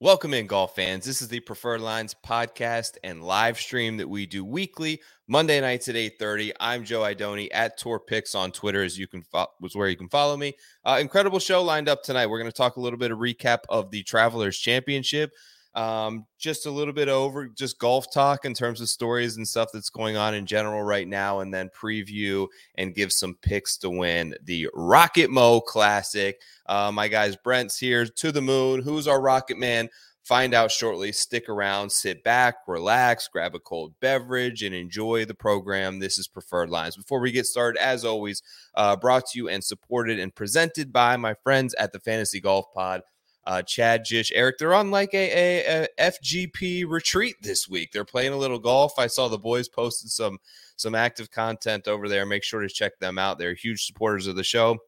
[0.00, 1.04] Welcome in, golf fans.
[1.04, 5.88] This is the Preferred Lines podcast and live stream that we do weekly, Monday nights
[5.88, 6.52] at 8:30.
[6.60, 9.96] I'm Joe Idoni at Tour Picks on Twitter, as you can fo- was where you
[9.96, 10.54] can follow me.
[10.84, 12.28] Uh, incredible show lined up tonight.
[12.28, 15.32] We're going to talk a little bit of recap of the Travelers Championship.
[15.78, 19.68] Um, just a little bit over just golf talk in terms of stories and stuff
[19.72, 23.88] that's going on in general right now, and then preview and give some picks to
[23.88, 26.40] win the Rocket Mo Classic.
[26.66, 28.82] Uh, my guys, Brent's here to the moon.
[28.82, 29.88] Who's our Rocket Man?
[30.24, 31.12] Find out shortly.
[31.12, 36.00] Stick around, sit back, relax, grab a cold beverage, and enjoy the program.
[36.00, 36.96] This is Preferred Lines.
[36.96, 38.42] Before we get started, as always,
[38.74, 42.66] uh, brought to you and supported and presented by my friends at the Fantasy Golf
[42.74, 43.02] Pod.
[43.48, 47.92] Uh, Chad, Jish, Eric, they're on like a, a, a FGP retreat this week.
[47.92, 48.98] They're playing a little golf.
[48.98, 50.38] I saw the boys posted some
[50.76, 52.26] some active content over there.
[52.26, 53.38] Make sure to check them out.
[53.38, 54.78] They're huge supporters of the show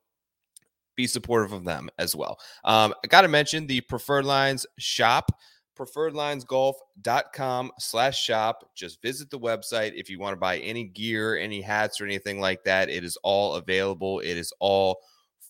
[1.01, 2.39] be supportive of them as well.
[2.65, 5.31] Um, I got to mention the Preferred Lines shop,
[5.79, 8.69] preferredlinesgolf.com slash shop.
[8.77, 12.39] Just visit the website if you want to buy any gear, any hats, or anything
[12.41, 12.91] like that.
[12.91, 14.21] It is all available.
[14.21, 14.99] It is all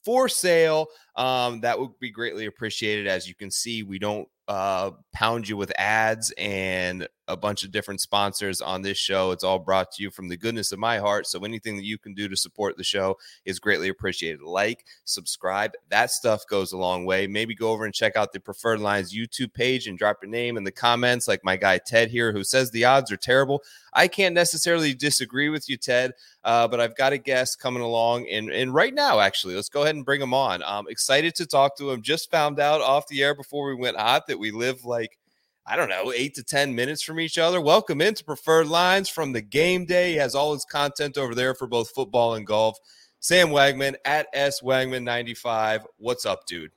[0.05, 0.87] for sale.
[1.21, 3.07] Um, that would be greatly appreciated.
[3.07, 7.71] As you can see, we don't uh, pound you with ads and a bunch of
[7.71, 9.31] different sponsors on this show.
[9.31, 11.29] It's all brought to you from the goodness of my heart.
[11.29, 14.41] So anything that you can do to support the show is greatly appreciated.
[14.41, 17.29] Like, subscribe, that stuff goes a long way.
[17.29, 20.57] Maybe go over and check out the Preferred Lines YouTube page and drop your name
[20.57, 23.63] in the comments, like my guy Ted here, who says the odds are terrible.
[23.93, 28.29] I can't necessarily disagree with you, Ted, uh, but I've got a guest coming along,
[28.29, 30.63] and and right now, actually, let's go ahead and bring him on.
[30.65, 32.03] I'm excited to talk to him.
[32.03, 35.19] Just found out off the air before we went hot that we live like
[35.67, 37.61] I don't know, eight to 10 minutes from each other.
[37.61, 40.13] Welcome into Preferred Lines from the game day.
[40.13, 42.79] He has all his content over there for both football and golf.
[43.21, 45.85] Sam Wagman at S Wagman95.
[45.99, 46.73] What's up, dude?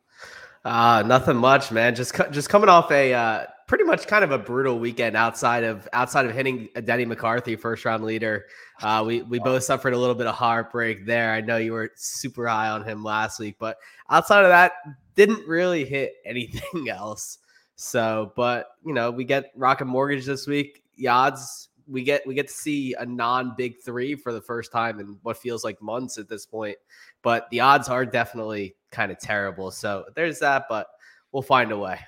[0.66, 1.96] Uh, nothing much, man.
[1.96, 5.88] Just just coming off a uh, pretty much kind of a brutal weekend outside of
[5.94, 8.46] outside of hitting Denny McCarthy first round leader.
[8.82, 11.32] Uh, we we both suffered a little bit of heartbreak there.
[11.32, 13.78] I know you were super high on him last week, but
[14.10, 14.74] outside of that,
[15.16, 17.40] didn't really hit anything else.
[17.76, 20.84] So, but you know, we get Rocket Mortgage this week.
[20.98, 24.72] The odds we get we get to see a non big three for the first
[24.72, 26.78] time in what feels like months at this point.
[27.22, 29.72] But the odds are definitely kind of terrible.
[29.72, 30.88] So there's that, but
[31.32, 32.00] we'll find a way.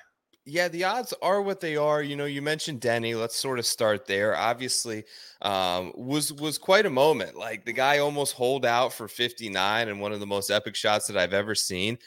[0.48, 2.04] Yeah, the odds are what they are.
[2.04, 3.16] You know, you mentioned Denny.
[3.16, 4.36] Let's sort of start there.
[4.36, 5.04] Obviously,
[5.42, 7.36] um, was was quite a moment.
[7.36, 11.08] Like the guy almost holed out for 59 and one of the most epic shots
[11.08, 11.98] that I've ever seen.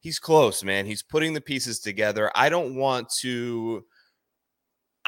[0.00, 0.86] He's close, man.
[0.86, 2.30] He's putting the pieces together.
[2.34, 3.84] I don't want to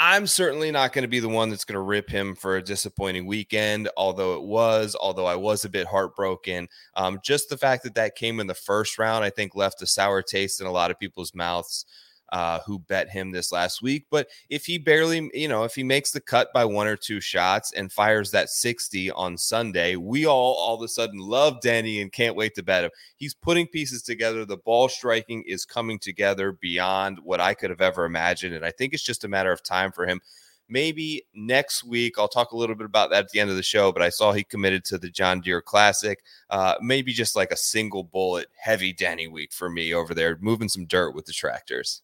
[0.00, 2.62] I'm certainly not going to be the one that's going to rip him for a
[2.62, 6.69] disappointing weekend, although it was, although I was a bit heartbroken.
[6.95, 9.87] Um, just the fact that that came in the first round, I think, left a
[9.87, 11.84] sour taste in a lot of people's mouths
[12.31, 14.06] uh, who bet him this last week.
[14.11, 17.21] But if he barely, you know, if he makes the cut by one or two
[17.21, 22.00] shots and fires that 60 on Sunday, we all all of a sudden love Danny
[22.00, 22.91] and can't wait to bet him.
[23.16, 24.44] He's putting pieces together.
[24.44, 28.55] The ball striking is coming together beyond what I could have ever imagined.
[28.55, 30.21] And I think it's just a matter of time for him.
[30.71, 33.62] Maybe next week, I'll talk a little bit about that at the end of the
[33.62, 33.91] show.
[33.91, 36.22] But I saw he committed to the John Deere Classic.
[36.50, 40.69] Uh, maybe just like a single bullet heavy Danny week for me over there, moving
[40.69, 42.03] some dirt with the tractors.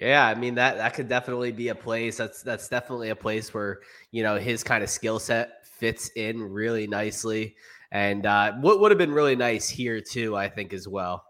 [0.00, 2.16] Yeah, I mean that that could definitely be a place.
[2.18, 3.80] That's that's definitely a place where
[4.10, 7.56] you know his kind of skill set fits in really nicely.
[7.92, 11.24] And uh, what would have been really nice here too, I think as well.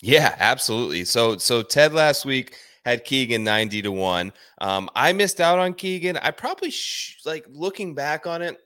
[0.00, 1.04] Yeah, absolutely.
[1.04, 4.32] So so Ted last week had Keegan 90 to 1.
[4.60, 6.16] Um, I missed out on Keegan.
[6.16, 8.58] I probably sh- like looking back on it,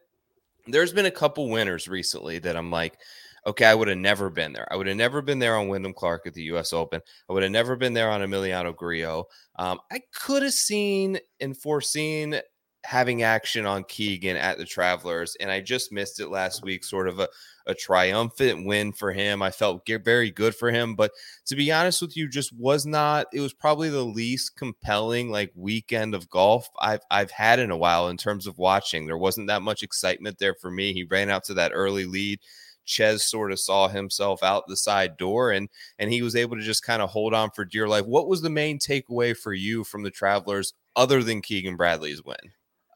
[0.67, 2.99] there's been a couple winners recently that I'm like,
[3.47, 4.67] okay, I would have never been there.
[4.71, 6.73] I would have never been there on Wyndham Clark at the U.S.
[6.73, 7.01] Open.
[7.31, 9.27] I would have never been there on Emiliano Grillo.
[9.57, 12.41] Um, I could have seen and foreseen
[12.85, 16.85] having action on Keegan at the Travelers, and I just missed it last week.
[16.85, 17.29] Sort of a,
[17.67, 19.43] a triumphant win for him.
[19.43, 21.13] I felt very good for him, but
[21.47, 23.27] to be honest with you, just was not.
[23.33, 27.77] It was probably the least compelling like weekend of golf I've I've had in a
[27.77, 29.07] while in terms of watching.
[29.07, 30.93] There wasn't that much excitement there for me.
[30.93, 32.41] He ran out to that early lead
[32.87, 35.69] Chez sort of saw himself out the side door and
[35.99, 38.07] and he was able to just kind of hold on for dear life.
[38.07, 42.37] What was the main takeaway for you from the Travelers other than Keegan Bradley's win?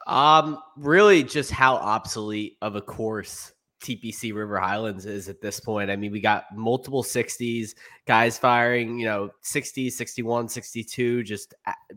[0.07, 5.91] Um, really just how obsolete of a course TPC River Highlands is at this point.
[5.91, 7.75] I mean, we got multiple 60s,
[8.07, 11.55] guys firing, you know, 60, 61, 62, just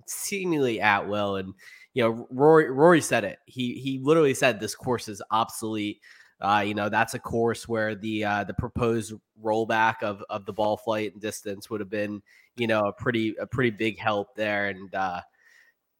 [0.07, 1.35] seemingly at will.
[1.37, 1.53] And,
[1.93, 3.39] you know, Rory, Rory said it.
[3.45, 5.99] He, he literally said this course is obsolete.
[6.41, 10.53] Uh, you know, that's a course where the, uh, the proposed rollback of, of the
[10.53, 12.21] ball flight and distance would have been,
[12.57, 14.67] you know, a pretty, a pretty big help there.
[14.67, 15.21] And, uh,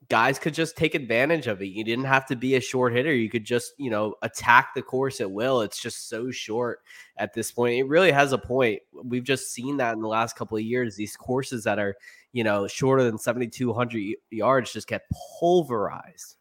[0.10, 1.68] guys could just take advantage of it.
[1.68, 3.14] You didn't have to be a short hitter.
[3.14, 5.62] You could just, you know, attack the course at will.
[5.62, 6.82] It's just so short
[7.18, 7.80] at this point.
[7.80, 8.82] It really has a point.
[8.92, 10.96] We've just seen that in the last couple of years.
[10.96, 11.96] These courses that are,
[12.32, 15.04] you know, shorter than 7,200 yards just get
[15.40, 16.36] pulverized.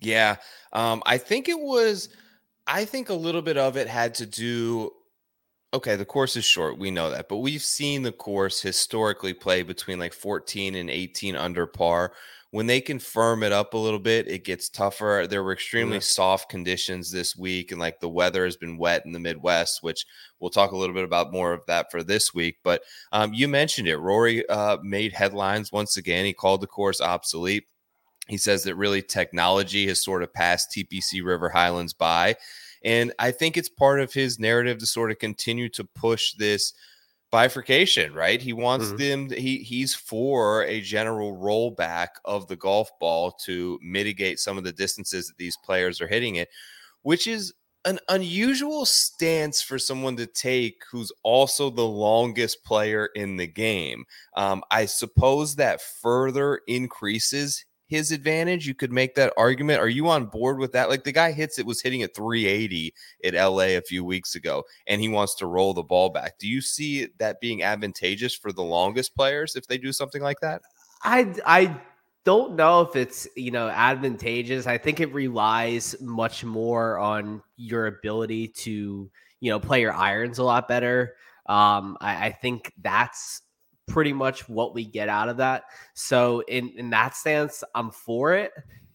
[0.00, 0.36] Yeah.
[0.72, 2.08] Um, I think it was,
[2.66, 4.90] I think a little bit of it had to do
[5.72, 6.78] okay, the course is short.
[6.78, 7.28] We know that.
[7.28, 12.12] But we've seen the course historically play between like 14 and 18 under par,
[12.54, 15.26] when they can firm it up a little bit, it gets tougher.
[15.28, 16.02] There were extremely yeah.
[16.02, 20.06] soft conditions this week, and like the weather has been wet in the Midwest, which
[20.38, 22.58] we'll talk a little bit about more of that for this week.
[22.62, 23.96] But um, you mentioned it.
[23.96, 26.24] Rory uh, made headlines once again.
[26.24, 27.64] He called the course obsolete.
[28.28, 32.36] He says that really technology has sort of passed TPC River Highlands by.
[32.82, 36.74] And I think it's part of his narrative to sort of continue to push this
[37.30, 38.40] bifurcation, right?
[38.40, 39.28] He wants mm-hmm.
[39.28, 44.64] them he he's for a general rollback of the golf ball to mitigate some of
[44.64, 46.48] the distances that these players are hitting it,
[47.02, 47.52] which is
[47.86, 54.04] an unusual stance for someone to take who's also the longest player in the game.
[54.36, 58.66] Um, I suppose that further increases his advantage.
[58.66, 59.80] You could make that argument.
[59.80, 60.88] Are you on board with that?
[60.88, 62.94] Like the guy hits it was hitting at 380
[63.24, 66.38] at LA a few weeks ago, and he wants to roll the ball back.
[66.38, 70.40] Do you see that being advantageous for the longest players if they do something like
[70.40, 70.62] that?
[71.02, 71.80] I I
[72.24, 74.66] don't know if it's you know advantageous.
[74.66, 79.10] I think it relies much more on your ability to
[79.40, 81.16] you know play your irons a lot better.
[81.46, 83.42] Um, I, I think that's
[83.86, 85.64] pretty much what we get out of that.
[85.94, 88.52] So in in that stance, I'm for it.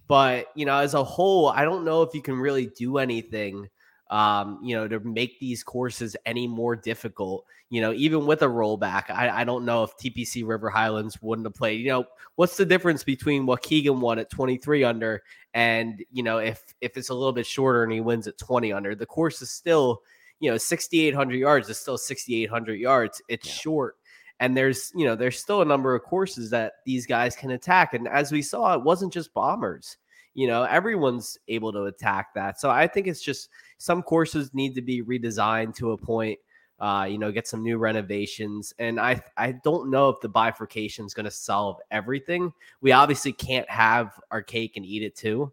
[0.08, 3.70] But you know, as a whole, I don't know if you can really do anything.
[4.10, 7.46] Um, you know, to make these courses any more difficult.
[7.70, 11.46] You know, even with a rollback, I, I don't know if TPC River Highlands wouldn't
[11.46, 11.82] have played.
[11.82, 12.06] You know,
[12.36, 15.22] what's the difference between what Keegan won at 23 under
[15.54, 18.74] and you know if if it's a little bit shorter and he wins at 20
[18.74, 18.96] under?
[18.96, 20.02] The course is still
[20.40, 23.22] you know 6,800 yards is still 6,800 yards.
[23.30, 23.54] It's yeah.
[23.54, 23.99] short
[24.40, 27.94] and there's you know there's still a number of courses that these guys can attack.
[27.94, 29.98] And as we saw it wasn't just bombers.
[30.34, 32.60] You know everyone's able to attack that.
[32.60, 36.40] So i think it's just some courses need to be redesigned to a point
[36.80, 38.74] uh, you know get some new renovations.
[38.80, 42.54] And i i don't know if the bifurcation is going to solve everything.
[42.82, 45.52] We obviously can't have our cake and eat it too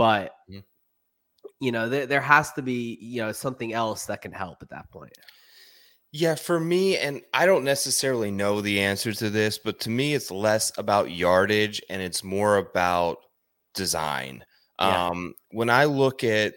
[0.00, 0.60] but mm-hmm.
[1.60, 4.70] you know there, there has to be you know something else that can help at
[4.70, 5.12] that point
[6.12, 10.14] yeah, for me, and I don't necessarily know the answer to this, but to me,
[10.14, 13.18] it's less about yardage and it's more about
[13.74, 14.44] design.
[14.80, 15.08] Yeah.
[15.08, 16.54] Um, when I look at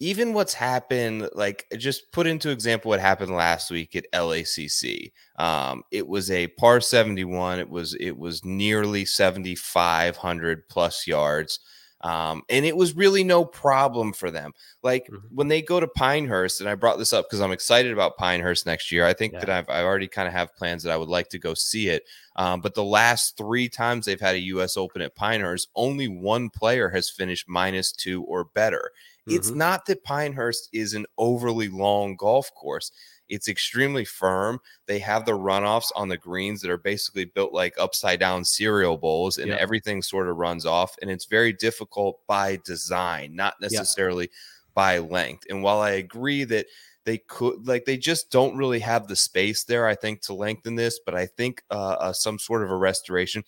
[0.00, 5.12] even what's happened, like just put into example what happened last week at LACC.
[5.36, 7.60] Um, it was a par 71.
[7.60, 11.60] It was it was nearly 7,500 plus yards.
[12.02, 14.52] Um, and it was really no problem for them.
[14.82, 15.18] Like mm-hmm.
[15.34, 18.66] when they go to Pinehurst, and I brought this up because I'm excited about Pinehurst
[18.66, 19.06] next year.
[19.06, 19.40] I think yeah.
[19.40, 21.88] that I've I already kind of have plans that I would like to go see
[21.88, 22.04] it.
[22.34, 24.76] Um, but the last three times they've had a U.S.
[24.76, 28.90] Open at Pinehurst, only one player has finished minus two or better.
[29.28, 29.36] Mm-hmm.
[29.36, 32.90] It's not that Pinehurst is an overly long golf course.
[33.28, 34.58] It's extremely firm.
[34.86, 38.98] They have the runoffs on the greens that are basically built like upside down cereal
[38.98, 40.96] bowls, and everything sort of runs off.
[41.00, 44.28] And it's very difficult by design, not necessarily
[44.74, 45.44] by length.
[45.48, 46.66] And while I agree that
[47.04, 50.74] they could like they just don't really have the space there i think to lengthen
[50.74, 53.42] this but i think uh, uh, some sort of a restoration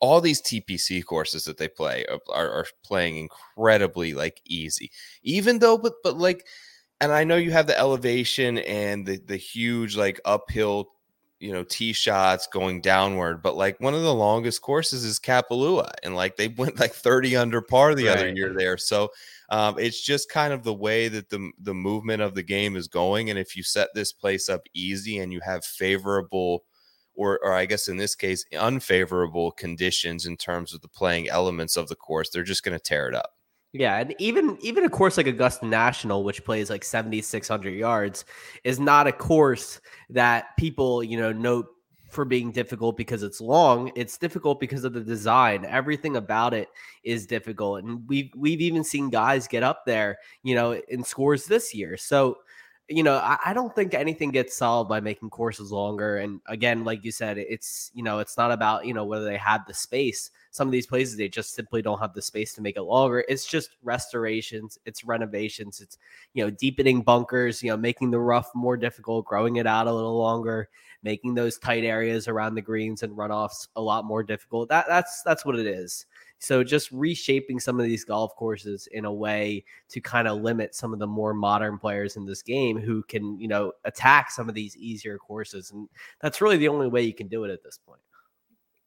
[0.00, 4.90] all these TPC courses that they play are, are, playing incredibly like easy,
[5.22, 6.46] even though, but but like
[7.00, 10.88] and I know you have the elevation and the the huge like uphill,
[11.40, 15.90] you know, tee shots going downward, but like one of the longest courses is Kapalua,
[16.02, 18.16] and like they went like 30 under par the right.
[18.16, 18.78] other year there.
[18.78, 19.10] So
[19.50, 22.88] um, it's just kind of the way that the the movement of the game is
[22.88, 23.30] going.
[23.30, 26.64] And if you set this place up easy and you have favorable
[27.14, 31.76] or, or I guess in this case, unfavorable conditions in terms of the playing elements
[31.76, 33.34] of the course, they're just going to tear it up.
[33.72, 37.72] Yeah, and even even a course like Augusta National, which plays like seventy six hundred
[37.72, 38.24] yards,
[38.62, 39.80] is not a course
[40.10, 41.66] that people you know note
[42.08, 43.90] for being difficult because it's long.
[43.96, 45.64] It's difficult because of the design.
[45.64, 46.68] Everything about it
[47.02, 51.46] is difficult, and we've we've even seen guys get up there, you know, in scores
[51.46, 51.96] this year.
[51.96, 52.38] So
[52.88, 56.18] you know, I, I, don't think anything gets solved by making courses longer.
[56.18, 59.38] And again, like you said, it's you know, it's not about you know whether they
[59.38, 60.30] have the space.
[60.50, 63.24] Some of these places they just simply don't have the space to make it longer.
[63.26, 65.96] It's just restorations, it's renovations, it's
[66.34, 69.92] you know, deepening bunkers, you know, making the rough more difficult, growing it out a
[69.92, 70.68] little longer,
[71.02, 74.68] making those tight areas around the greens and runoffs a lot more difficult.
[74.68, 76.04] That that's that's what it is.
[76.44, 80.74] So just reshaping some of these golf courses in a way to kind of limit
[80.74, 84.48] some of the more modern players in this game who can, you know, attack some
[84.48, 85.70] of these easier courses.
[85.70, 85.88] And
[86.20, 88.00] that's really the only way you can do it at this point.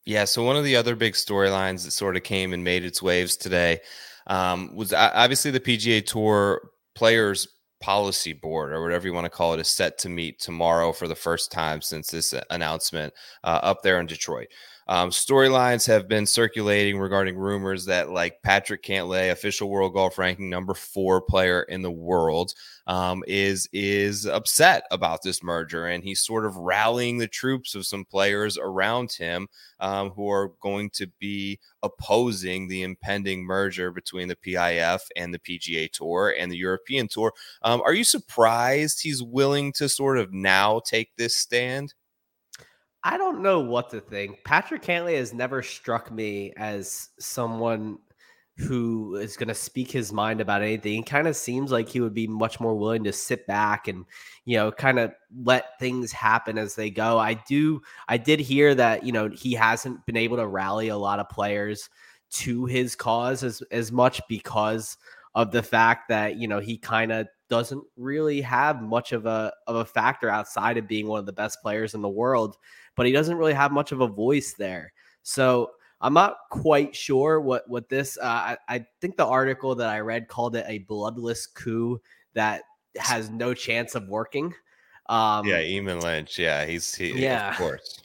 [0.06, 0.26] Yeah.
[0.26, 3.36] So one of the other big storylines that sort of came and made its waves
[3.36, 3.80] today
[4.28, 7.48] um, was obviously the PGA Tour players
[7.80, 11.08] policy board or whatever you want to call it is set to meet tomorrow for
[11.08, 14.48] the first time since this announcement uh, up there in Detroit.
[14.90, 20.50] Um, storylines have been circulating regarding rumors that like Patrick Cantlay, official world golf ranking
[20.50, 22.54] number four player in the world,
[22.88, 27.86] um, is is upset about this merger, and he's sort of rallying the troops of
[27.86, 29.48] some players around him
[29.80, 35.40] um, who are going to be opposing the impending merger between the PIF and the
[35.40, 37.34] PGA Tour and the European Tour.
[37.62, 41.94] Um, are you surprised he's willing to sort of now take this stand?
[43.08, 44.44] I don't know what to think.
[44.44, 48.00] Patrick Cantlay has never struck me as someone
[48.58, 50.92] who is going to speak his mind about anything.
[50.92, 54.04] He kind of seems like he would be much more willing to sit back and,
[54.44, 57.18] you know, kind of let things happen as they go.
[57.18, 60.98] I do, I did hear that, you know, he hasn't been able to rally a
[60.98, 61.90] lot of players
[62.32, 64.98] to his cause as, as much because
[65.34, 69.54] of the fact that, you know, he kind of doesn't really have much of a,
[69.66, 72.58] of a factor outside of being one of the best players in the world
[72.98, 74.92] but he doesn't really have much of a voice there.
[75.24, 78.18] So I'm not quite sure what what this.
[78.18, 82.02] Uh, I, I think the article that I read called it a bloodless coup
[82.34, 82.64] that
[82.98, 84.54] has no chance of working.
[85.08, 86.38] Um, yeah, Eamon Lynch.
[86.38, 87.14] Yeah, he's he.
[87.14, 88.02] Yeah, of course.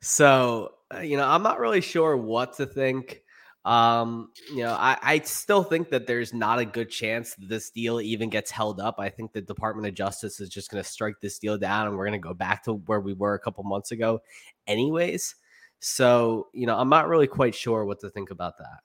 [0.00, 3.22] So uh, you know, I'm not really sure what to think.
[3.64, 7.70] Um, you know, I, I still think that there's not a good chance that this
[7.70, 8.96] deal even gets held up.
[8.98, 11.96] I think the Department of Justice is just going to strike this deal down and
[11.96, 14.20] we're going to go back to where we were a couple months ago,
[14.66, 15.34] anyways.
[15.80, 18.80] So, you know, I'm not really quite sure what to think about that.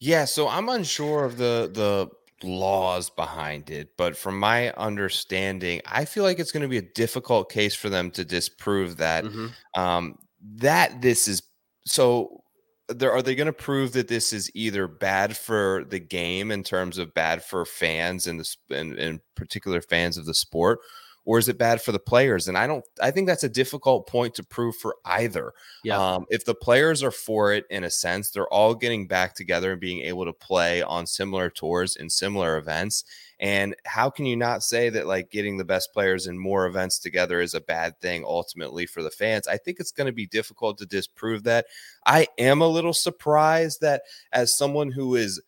[0.00, 2.08] Yeah, so I'm unsure of the the
[2.46, 6.82] laws behind it, but from my understanding, I feel like it's going to be a
[6.82, 9.80] difficult case for them to disprove that mm-hmm.
[9.80, 10.18] um,
[10.56, 11.42] that this is
[11.86, 12.43] so
[12.88, 16.62] there are they going to prove that this is either bad for the game in
[16.62, 20.80] terms of bad for fans and the and, and particular fans of the sport
[21.24, 22.48] or is it bad for the players?
[22.48, 25.52] And I don't, I think that's a difficult point to prove for either.
[25.82, 25.98] Yeah.
[25.98, 29.72] Um, if the players are for it in a sense, they're all getting back together
[29.72, 33.04] and being able to play on similar tours in similar events.
[33.40, 36.98] And how can you not say that like getting the best players in more events
[36.98, 39.48] together is a bad thing ultimately for the fans?
[39.48, 41.66] I think it's going to be difficult to disprove that.
[42.06, 45.40] I am a little surprised that as someone who is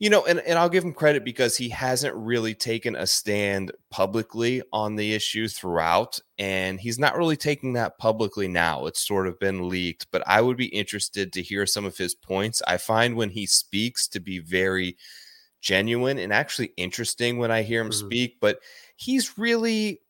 [0.00, 3.72] you know, and, and I'll give him credit because he hasn't really taken a stand
[3.90, 6.18] publicly on the issue throughout.
[6.36, 8.86] And he's not really taking that publicly now.
[8.86, 12.14] It's sort of been leaked, but I would be interested to hear some of his
[12.14, 12.60] points.
[12.66, 14.96] I find when he speaks to be very
[15.64, 18.06] genuine and actually interesting when I hear him mm-hmm.
[18.06, 18.60] speak, but
[18.96, 20.00] he's really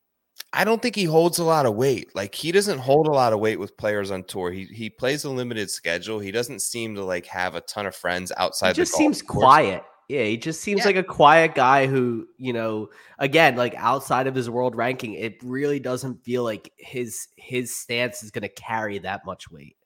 [0.53, 2.15] I don't think he holds a lot of weight.
[2.15, 4.51] Like he doesn't hold a lot of weight with players on tour.
[4.51, 6.19] He he plays a limited schedule.
[6.19, 8.71] He doesn't seem to like have a ton of friends outside.
[8.71, 8.89] Of the world.
[8.89, 9.43] He just seems course.
[9.43, 9.85] quiet.
[10.09, 10.87] Yeah, he just seems yeah.
[10.87, 15.43] like a quiet guy who, you know, again, like outside of his world ranking, it
[15.43, 19.77] really doesn't feel like his his stance is going to carry that much weight.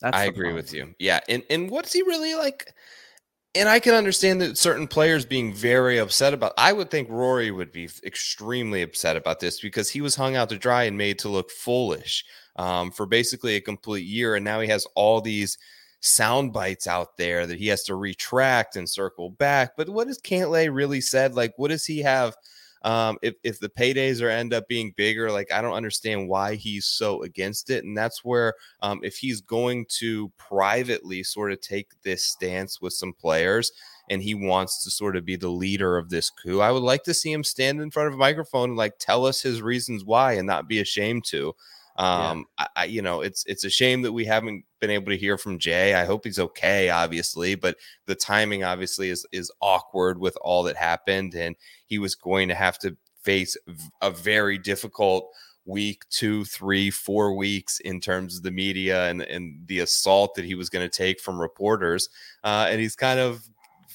[0.00, 0.56] That's I agree problem.
[0.56, 0.94] with you.
[0.98, 2.74] Yeah, and and what's he really like?
[3.54, 6.54] And I can understand that certain players being very upset about.
[6.56, 10.48] I would think Rory would be extremely upset about this because he was hung out
[10.48, 12.24] to dry and made to look foolish
[12.56, 15.58] um, for basically a complete year, and now he has all these
[16.00, 19.76] sound bites out there that he has to retract and circle back.
[19.76, 21.34] But what has Cantlay really said?
[21.34, 22.34] Like, what does he have?
[22.84, 26.56] Um, if if the paydays are end up being bigger, like I don't understand why
[26.56, 31.60] he's so against it, and that's where um, if he's going to privately sort of
[31.60, 33.70] take this stance with some players,
[34.10, 37.04] and he wants to sort of be the leader of this coup, I would like
[37.04, 40.04] to see him stand in front of a microphone and like tell us his reasons
[40.04, 41.54] why, and not be ashamed to.
[41.96, 42.66] Um, yeah.
[42.76, 45.38] I, I, you know, it's it's a shame that we haven't been able to hear
[45.38, 45.94] from Jay.
[45.94, 50.76] I hope he's okay, obviously, but the timing obviously is is awkward with all that
[50.76, 51.56] happened, and
[51.86, 53.56] he was going to have to face
[54.00, 55.30] a very difficult
[55.64, 60.44] week, two, three, four weeks in terms of the media and, and the assault that
[60.44, 62.08] he was going to take from reporters.
[62.42, 63.48] Uh, and he's kind of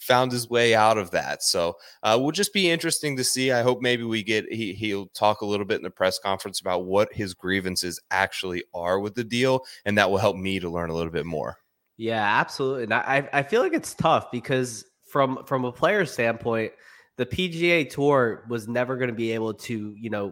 [0.08, 1.44] found his way out of that.
[1.44, 3.52] So uh, will just be interesting to see.
[3.52, 6.60] I hope maybe we get he he'll talk a little bit in the press conference
[6.60, 10.70] about what his grievances actually are with the deal, and that will help me to
[10.70, 11.58] learn a little bit more.
[11.98, 12.84] Yeah, absolutely.
[12.84, 16.72] And I I feel like it's tough because from from a player standpoint,
[17.18, 20.32] the PGA Tour was never going to be able to you know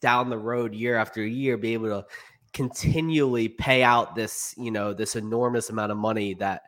[0.00, 2.06] down the road year after year be able to
[2.52, 6.62] continually pay out this you know this enormous amount of money that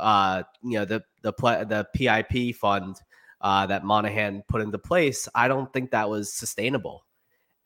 [0.00, 2.96] uh you know the the the PIP fund
[3.40, 7.06] uh, that Monahan put into place, I don't think that was sustainable.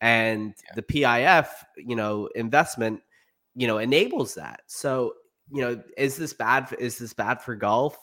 [0.00, 0.72] And yeah.
[0.76, 3.00] the PIF, you know, investment,
[3.54, 4.60] you know, enables that.
[4.66, 5.14] So,
[5.50, 6.74] you know, is this bad?
[6.78, 7.96] Is this bad for golf?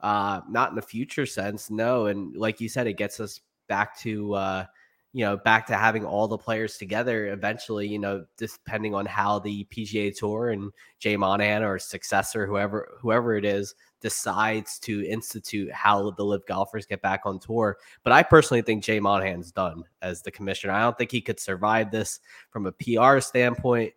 [0.00, 2.06] Uh, not in the future sense, no.
[2.06, 4.66] And like you said, it gets us back to uh,
[5.14, 9.38] you know, back to having all the players together eventually, you know, depending on how
[9.38, 15.70] the PGA Tour and Jay Monahan or successor, whoever whoever it is, decides to institute
[15.70, 17.78] how the live golfers get back on tour.
[18.02, 20.72] But I personally think Jay Monahan's done as the commissioner.
[20.72, 22.18] I don't think he could survive this
[22.50, 23.92] from a PR standpoint.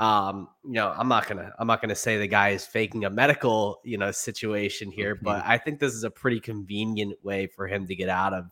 [0.00, 3.10] Um, you know, I'm not gonna I'm not gonna say the guy is faking a
[3.10, 5.24] medical, you know, situation here, mm-hmm.
[5.24, 8.46] but I think this is a pretty convenient way for him to get out of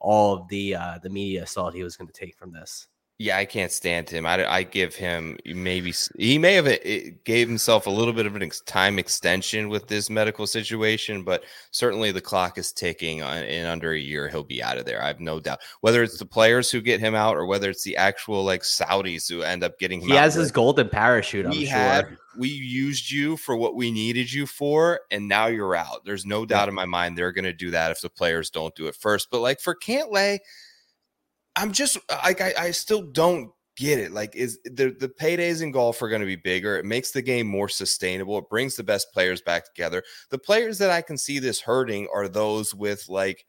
[0.00, 2.88] all of the uh, the media assault he was going to take from this.
[3.20, 4.24] Yeah, I can't stand him.
[4.24, 8.34] I, I give him maybe he may have it gave himself a little bit of
[8.34, 13.22] an ex- time extension with this medical situation, but certainly the clock is ticking.
[13.22, 15.02] On, in under a year, he'll be out of there.
[15.02, 15.58] I have no doubt.
[15.82, 19.28] Whether it's the players who get him out or whether it's the actual like Saudis
[19.28, 21.44] who end up getting him, he has his golden parachute.
[21.44, 21.76] I'm we sure.
[21.76, 26.06] Had, we used you for what we needed you for, and now you're out.
[26.06, 28.74] There's no doubt in my mind they're going to do that if the players don't
[28.74, 29.28] do it first.
[29.30, 30.38] But like for Cantlay
[31.56, 34.12] I'm just uh, like I, I still don't get it.
[34.12, 36.76] Like, is the the paydays in golf are going to be bigger?
[36.78, 38.38] It makes the game more sustainable.
[38.38, 40.02] It brings the best players back together.
[40.30, 43.44] The players that I can see this hurting are those with like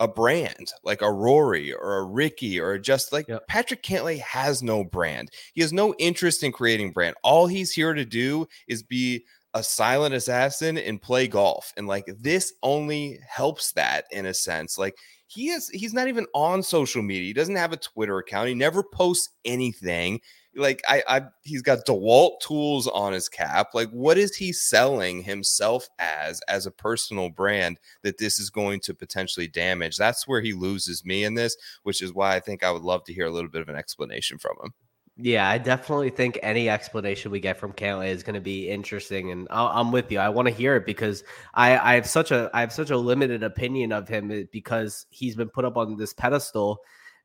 [0.00, 3.46] a brand, like a Rory or a Rickie or just like yep.
[3.48, 5.30] Patrick Cantlay has no brand.
[5.54, 7.16] He has no interest in creating brand.
[7.22, 11.72] All he's here to do is be a silent assassin and play golf.
[11.76, 14.78] And like this only helps that in a sense.
[14.78, 14.96] Like
[15.30, 17.28] he is he's not even on social media.
[17.28, 18.48] He doesn't have a Twitter account.
[18.48, 20.20] He never posts anything.
[20.56, 23.68] Like I, I he's got DeWalt tools on his cap.
[23.72, 28.80] Like what is he selling himself as as a personal brand that this is going
[28.80, 29.96] to potentially damage?
[29.96, 33.04] That's where he loses me in this, which is why I think I would love
[33.04, 34.74] to hear a little bit of an explanation from him.
[35.22, 39.30] Yeah, I definitely think any explanation we get from Cantlay is going to be interesting,
[39.30, 40.18] and i am with you.
[40.18, 42.96] I want to hear it because I, I have such a I have such a
[42.96, 46.78] limited opinion of him eh, because he's been put up on this pedestal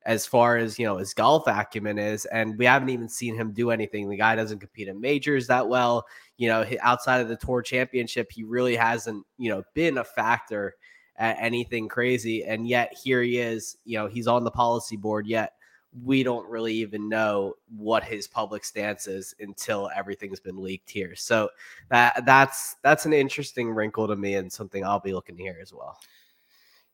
[0.05, 3.53] as far as you know his golf acumen is, and we haven't even seen him
[3.53, 4.10] do anything.
[4.10, 6.05] The guy doesn't compete in majors that well.
[6.38, 10.75] You know, outside of the tour championship, he really hasn't you know been a factor
[11.15, 13.77] at anything crazy, and yet here he is.
[13.86, 15.53] You know, he's on the policy board yet
[16.03, 21.15] we don't really even know what his public stance is until everything's been leaked here.
[21.15, 21.49] So
[21.89, 25.73] that that's that's an interesting wrinkle to me and something I'll be looking here as
[25.73, 25.97] well.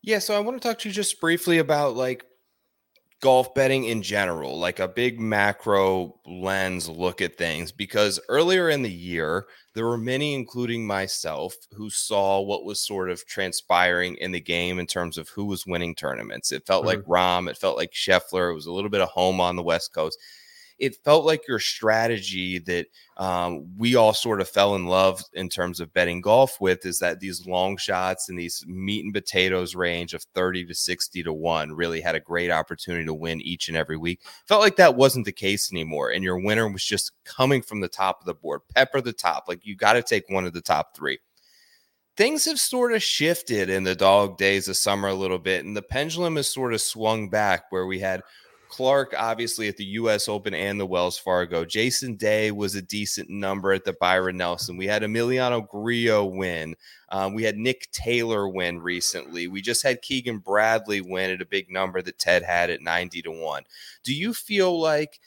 [0.03, 2.25] Yeah, so I want to talk to you just briefly about like
[3.21, 8.81] golf betting in general, like a big macro lens look at things, because earlier in
[8.81, 14.31] the year, there were many, including myself, who saw what was sort of transpiring in
[14.31, 16.51] the game in terms of who was winning tournaments.
[16.51, 16.99] It felt mm-hmm.
[16.99, 19.63] like Rahm, it felt like Scheffler, it was a little bit of home on the
[19.63, 20.17] West Coast
[20.81, 25.47] it felt like your strategy that um, we all sort of fell in love in
[25.47, 29.75] terms of betting golf with is that these long shots and these meat and potatoes
[29.75, 33.67] range of 30 to 60 to 1 really had a great opportunity to win each
[33.67, 34.21] and every week.
[34.47, 36.09] Felt like that wasn't the case anymore.
[36.09, 39.45] And your winner was just coming from the top of the board, pepper the top.
[39.47, 41.19] Like you got to take one of the top three
[42.17, 45.75] things have sort of shifted in the dog days of summer a little bit, and
[45.75, 48.21] the pendulum has sort of swung back where we had
[48.71, 50.29] Clark, obviously, at the U.S.
[50.29, 51.65] Open and the Wells Fargo.
[51.65, 54.77] Jason Day was a decent number at the Byron Nelson.
[54.77, 56.75] We had Emiliano Grillo win.
[57.09, 59.47] Um, we had Nick Taylor win recently.
[59.47, 63.21] We just had Keegan Bradley win at a big number that Ted had at 90
[63.23, 63.63] to 1.
[64.03, 65.19] Do you feel like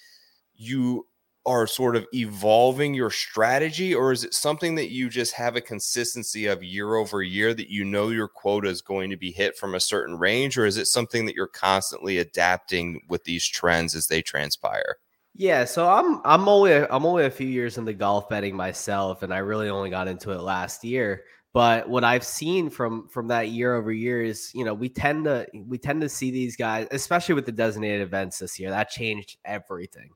[0.57, 1.07] you
[1.47, 5.61] are sort of evolving your strategy or is it something that you just have a
[5.61, 9.57] consistency of year over year that you know your quota is going to be hit
[9.57, 13.95] from a certain range or is it something that you're constantly adapting with these trends
[13.95, 14.97] as they transpire
[15.37, 19.35] Yeah, so I'm I'm only I'm only a few years into golf betting myself, and
[19.35, 21.25] I really only got into it last year.
[21.53, 25.25] But what I've seen from from that year over year is, you know, we tend
[25.25, 28.71] to we tend to see these guys, especially with the designated events this year.
[28.71, 30.11] That changed everything.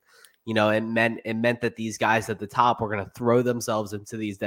[0.49, 3.11] You know, it meant it meant that these guys at the top were going to
[3.11, 4.39] throw themselves into these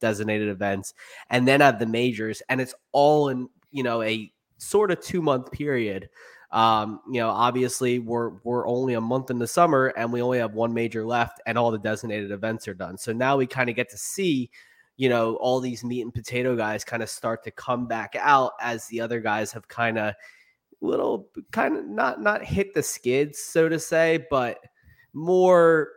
[0.00, 0.94] designated events,
[1.28, 5.20] and then have the majors, and it's all in you know a sort of two
[5.20, 6.08] month period
[6.52, 10.38] um, you know, obviously we're we're only a month in the summer and we only
[10.38, 12.98] have one major left and all the designated events are done.
[12.98, 14.50] So now we kind of get to see,
[14.96, 18.52] you know, all these meat and potato guys kind of start to come back out
[18.60, 20.14] as the other guys have kind of
[20.80, 24.58] little kind of not not hit the skids so to say, but
[25.12, 25.88] more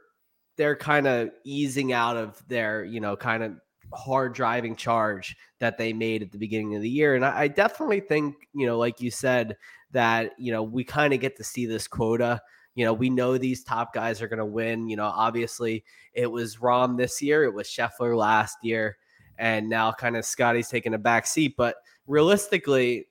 [0.58, 3.54] they're kind of easing out of their, you know, kind of
[3.94, 7.16] hard driving charge that they made at the beginning of the year.
[7.16, 9.58] And I, I definitely think, you know, like you said,
[9.92, 12.42] that, you know, we kind of get to see this quota.
[12.76, 14.90] You know, we know these top guys are going to win.
[14.90, 18.98] You know, obviously it was Rahm this year, it was Scheffler last year,
[19.38, 21.56] and now kind of Scotty's taking a back seat.
[21.58, 21.76] But
[22.08, 23.08] realistically,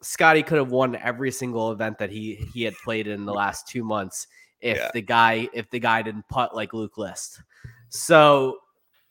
[0.00, 3.66] Scotty could have won every single event that he he had played in the last
[3.66, 4.26] two months
[4.64, 4.90] if yeah.
[4.92, 7.42] the guy if the guy didn't putt like Luke List.
[7.90, 8.58] So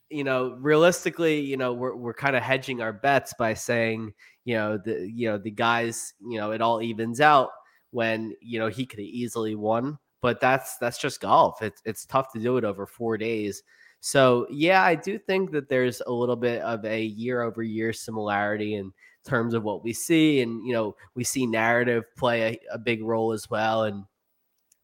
[0.09, 4.13] you know, realistically, you know, we're we're kind of hedging our bets by saying,
[4.45, 7.49] you know, the you know the guys, you know, it all evens out
[7.91, 11.61] when you know he could have easily won, but that's that's just golf.
[11.61, 13.63] It's it's tough to do it over four days.
[14.01, 17.93] So yeah, I do think that there's a little bit of a year over year
[17.93, 18.91] similarity in
[19.25, 23.03] terms of what we see, and you know, we see narrative play a, a big
[23.03, 23.83] role as well.
[23.83, 24.03] And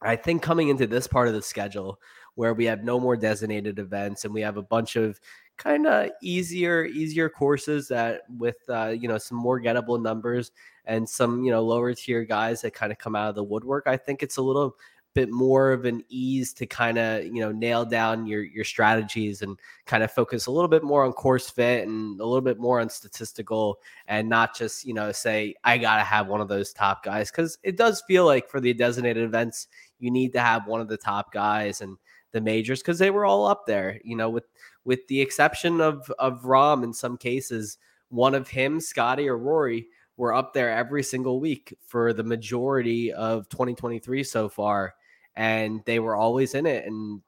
[0.01, 1.99] I think coming into this part of the schedule,
[2.35, 5.19] where we have no more designated events and we have a bunch of
[5.57, 10.51] kind of easier easier courses that with uh, you know some more gettable numbers
[10.85, 13.87] and some you know lower tier guys that kind of come out of the woodwork
[13.87, 14.77] i think it's a little
[15.15, 19.41] bit more of an ease to kind of you know nail down your your strategies
[19.41, 22.59] and kind of focus a little bit more on course fit and a little bit
[22.59, 26.71] more on statistical and not just you know say i gotta have one of those
[26.71, 29.67] top guys because it does feel like for the designated events
[29.99, 31.97] you need to have one of the top guys and
[32.31, 33.99] the majors because they were all up there.
[34.03, 34.45] You know, with
[34.85, 37.77] with the exception of of Rahm in some cases,
[38.09, 43.13] one of him, Scotty or Rory were up there every single week for the majority
[43.13, 44.95] of 2023 so far,
[45.35, 46.85] and they were always in it.
[46.85, 47.21] And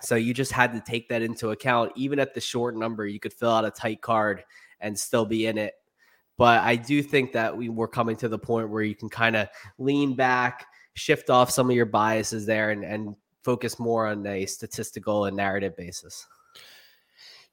[0.00, 1.92] so you just had to take that into account.
[1.96, 4.44] Even at the short number, you could fill out a tight card
[4.80, 5.74] and still be in it.
[6.36, 9.36] But I do think that we were coming to the point where you can kind
[9.36, 14.26] of lean back, shift off some of your biases there, and, and focus more on
[14.26, 16.26] a statistical and narrative basis.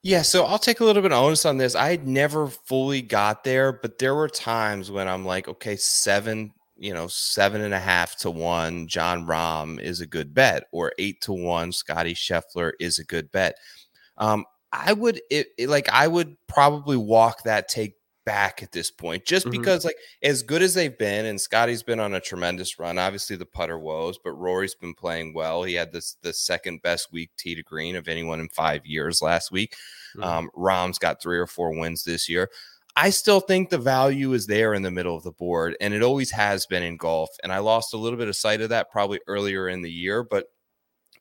[0.02, 1.76] Yeah, so I'll take a little bit of onus on this.
[1.76, 6.94] I never fully got there, but there were times when I'm like, okay, seven, you
[6.94, 11.22] know, seven and a half to one, Jon Rahm is a good bet, or eight
[11.22, 13.56] to one, Scotty Scheffler is a good bet.
[14.18, 18.92] Um, I would it, it, like I would probably walk that take back at this
[18.92, 19.60] point, just mm-hmm.
[19.60, 23.00] because like as good as they've been, and Scotty's been on a tremendous run.
[23.00, 25.64] Obviously the putter woes, but Rory's been playing well.
[25.64, 29.22] He had this the second best week tee to green of anyone in five years
[29.22, 29.76] last week.
[30.16, 30.24] Mm-hmm.
[30.24, 32.50] Um, Rahm's got three or four wins this year.
[33.00, 36.04] I still think the value is there in the middle of the board, and it
[36.04, 37.30] always has been in golf.
[37.44, 40.24] And I lost a little bit of sight of that probably earlier in the year,
[40.24, 40.48] but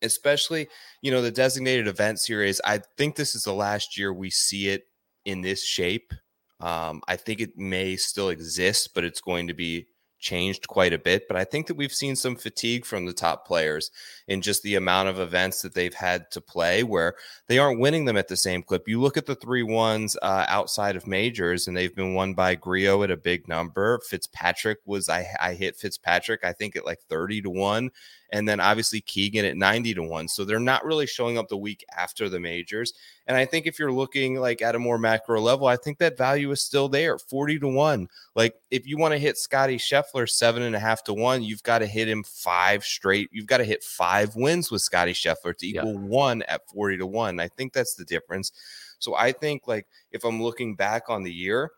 [0.02, 0.68] especially
[1.02, 2.60] you know the designated event series.
[2.64, 4.84] I think this is the last year we see it
[5.24, 6.12] in this shape
[6.60, 9.86] um, I think it may still exist, but it's going to be
[10.18, 11.28] changed quite a bit.
[11.28, 13.90] But I think that we've seen some fatigue from the top players
[14.26, 17.14] in just the amount of events that they've had to play where
[17.46, 18.88] they aren't winning them at the same clip.
[18.88, 22.54] You look at the three ones uh, outside of majors, and they've been won by
[22.54, 24.00] Grillo at a big number.
[24.09, 27.90] Fitzpatrick was, I, I hit Fitzpatrick, I think, at like 30 to 1
[28.30, 30.28] and then obviously Keegan at 90 to 1.
[30.28, 32.92] So they're not really showing up the week after the majors.
[33.26, 36.18] And I think if you're looking like at a more macro level, I think that
[36.18, 38.08] value is still there 40 to 1.
[38.34, 41.62] Like if you want to hit Scotty Scheffler seven and a half to one, you've
[41.62, 43.28] got to hit him five straight.
[43.32, 46.00] You've got to hit five wins with Scotty Scheffler to equal yeah.
[46.00, 47.40] one at 40 to 1.
[47.40, 48.52] I think that's the difference.
[48.98, 51.70] So I think like if I'm looking back on the year,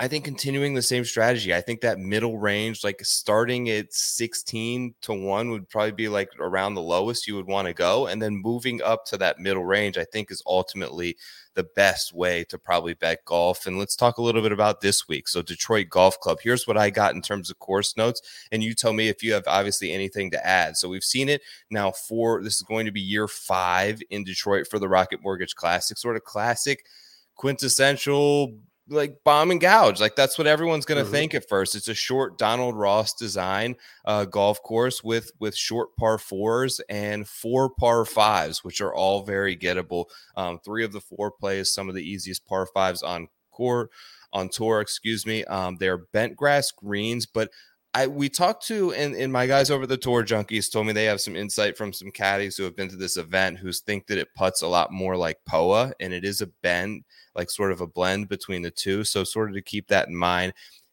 [0.00, 1.52] I think continuing the same strategy.
[1.52, 6.30] I think that middle range, like starting at 16 to 1, would probably be like
[6.38, 8.06] around the lowest you would want to go.
[8.06, 11.16] And then moving up to that middle range, I think is ultimately
[11.54, 13.66] the best way to probably bet golf.
[13.66, 15.26] And let's talk a little bit about this week.
[15.26, 18.22] So, Detroit Golf Club, here's what I got in terms of course notes.
[18.52, 20.76] And you tell me if you have obviously anything to add.
[20.76, 24.68] So, we've seen it now for this is going to be year five in Detroit
[24.68, 26.86] for the Rocket Mortgage Classic, sort of classic,
[27.34, 28.54] quintessential
[28.88, 30.00] like bomb and gouge.
[30.00, 31.12] Like that's what everyone's going to Mhm.
[31.12, 31.74] think at first.
[31.74, 37.28] It's a short Donald Ross design uh, golf course with with short par fours and
[37.28, 40.06] four par fives, which are all very gettable.
[40.36, 43.90] Um, three of the four plays some of the easiest par fives on court
[44.32, 44.80] on tour.
[44.80, 45.44] Excuse me.
[45.44, 47.50] Um, they're bent grass greens, but
[47.98, 51.06] I we talked to and, and my guys over the tour junkies told me they
[51.06, 54.18] have some insight from some caddies who have been to this event who think that
[54.18, 57.02] it puts a lot more like Poa and it is a bend
[57.34, 59.02] like sort of a blend between the two.
[59.02, 60.52] So sort of to keep that in mind.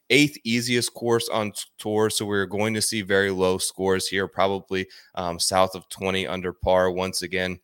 [0.09, 4.87] Eighth easiest course on tour, so we're going to see very low scores here, probably
[5.13, 7.59] um, south of 20 under par once again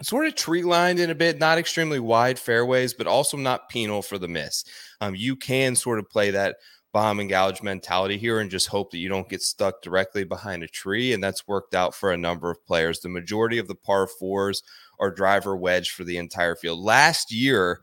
[0.00, 4.00] sort of tree lined in a bit, not extremely wide fairways, but also not penal
[4.00, 4.64] for the miss.
[5.00, 6.56] Um, you can sort of play that
[6.92, 10.62] bomb and gouge mentality here and just hope that you don't get stuck directly behind
[10.62, 11.12] a tree.
[11.12, 13.00] And that's worked out for a number of players.
[13.00, 14.62] The majority of the par fours
[15.00, 16.80] are driver wedge for the entire field.
[16.80, 17.80] Last year,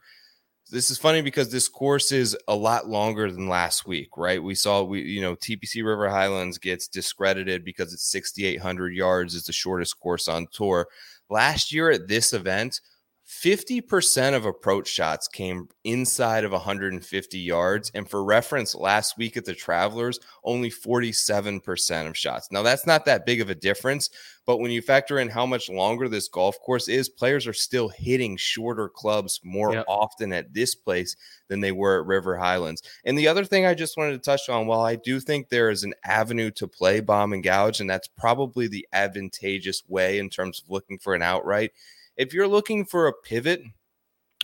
[0.72, 4.42] this is funny because this course is a lot longer than last week, right?
[4.42, 9.48] We saw we you know TPC River Highlands gets discredited because it's 6800 yards, it's
[9.48, 10.88] the shortest course on tour.
[11.30, 12.82] Last year at this event,
[13.30, 17.92] 50% of approach shots came inside of 150 yards.
[17.94, 22.52] And for reference, last week at the Travelers, only 47% of shots.
[22.52, 24.10] Now, that's not that big of a difference,
[24.48, 27.88] but when you factor in how much longer this golf course is, players are still
[27.90, 29.86] hitting shorter clubs more Yep.
[29.88, 31.16] often at this place
[31.50, 32.82] than they were at River Highlands.
[33.06, 35.70] And the other thing I just wanted to touch on, while I do think there
[35.70, 40.32] is an avenue to play bomb and gouge, and that's probably the advantageous way in
[40.32, 41.74] terms of looking for an outright
[42.20, 43.64] if you're looking for a pivot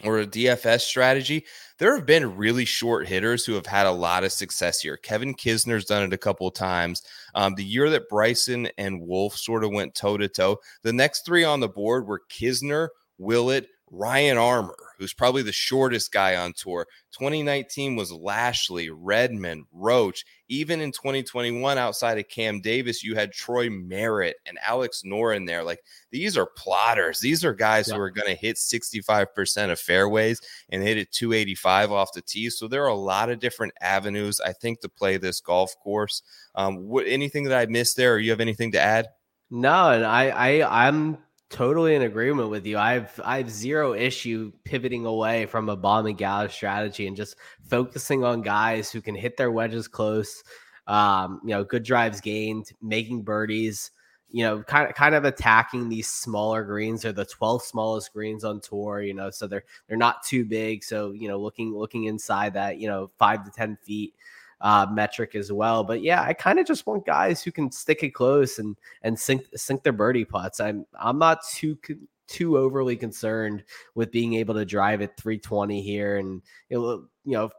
[0.04, 1.46] or a DFS strategy,
[1.78, 4.96] there have been really short hitters who have had a lot of success here.
[4.96, 7.04] Kevin Kisner's done it a couple of times.
[7.36, 11.26] Um, the year that Bryson and Wolff sort of went toe to toe, the next
[11.26, 16.54] three on the board were Kisner, Willett, Ryan Armour, who's probably the shortest guy on
[16.54, 16.88] tour.
[17.12, 20.26] 2019 was Lashley, Redman, Roach.
[20.48, 25.46] Even in 2021, outside of Cam Davis, you had Troy Merritt and Alex Nor in
[25.46, 25.64] there.
[25.64, 25.80] Like
[26.12, 27.20] these are plotters.
[27.20, 27.96] These are guys Yeah.
[27.96, 32.50] who are going to hit 65% of fairways and hit it 285 off the tee.
[32.50, 36.22] So there are a lot of different avenues, I think, to play this golf course.
[36.54, 39.08] Um, what anything that I missed there, or you have anything to add?
[39.50, 41.18] No, and I, I I'm
[41.50, 42.78] totally in agreement with you.
[42.78, 48.24] I've I've zero issue pivoting away from a bomb and gouge strategy and just focusing
[48.24, 50.44] on guys who can hit their wedges close.
[50.88, 53.92] Um, you know, good drives gained, making birdies.
[54.32, 57.04] You know, kind of kind of attacking these smaller greens.
[57.04, 59.02] They're the 12 smallest greens on tour.
[59.02, 60.84] You know, so they're they're not too big.
[60.84, 64.14] So you know, looking looking inside that you know five to ten feet
[64.66, 65.84] uh, metric as well.
[65.84, 69.18] But yeah, I kind of just want guys who can stick it close and and
[69.18, 70.60] sink sink their birdie putts.
[70.60, 75.84] I'm I'm not too con- too overly concerned with being able to drive at 320
[75.84, 77.52] here, and you know, you know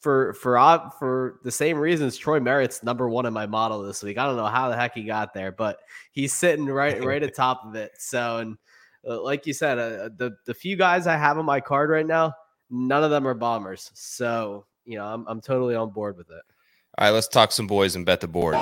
[0.00, 0.58] for for
[0.98, 4.18] for the same reasons Troy Merritt's number one in my model this week.
[4.18, 5.78] I don't know how the heck he got there, but
[6.10, 7.92] he's sitting right right atop of it.
[8.00, 8.58] So and
[9.08, 12.06] uh, like you said, uh, the the few guys I have on my card right
[12.06, 12.34] now,
[12.68, 13.92] none of them are bombers.
[13.94, 16.42] So you know, I'm I'm totally on board with it.
[16.96, 18.56] All right, let's talk some boys and bet the board.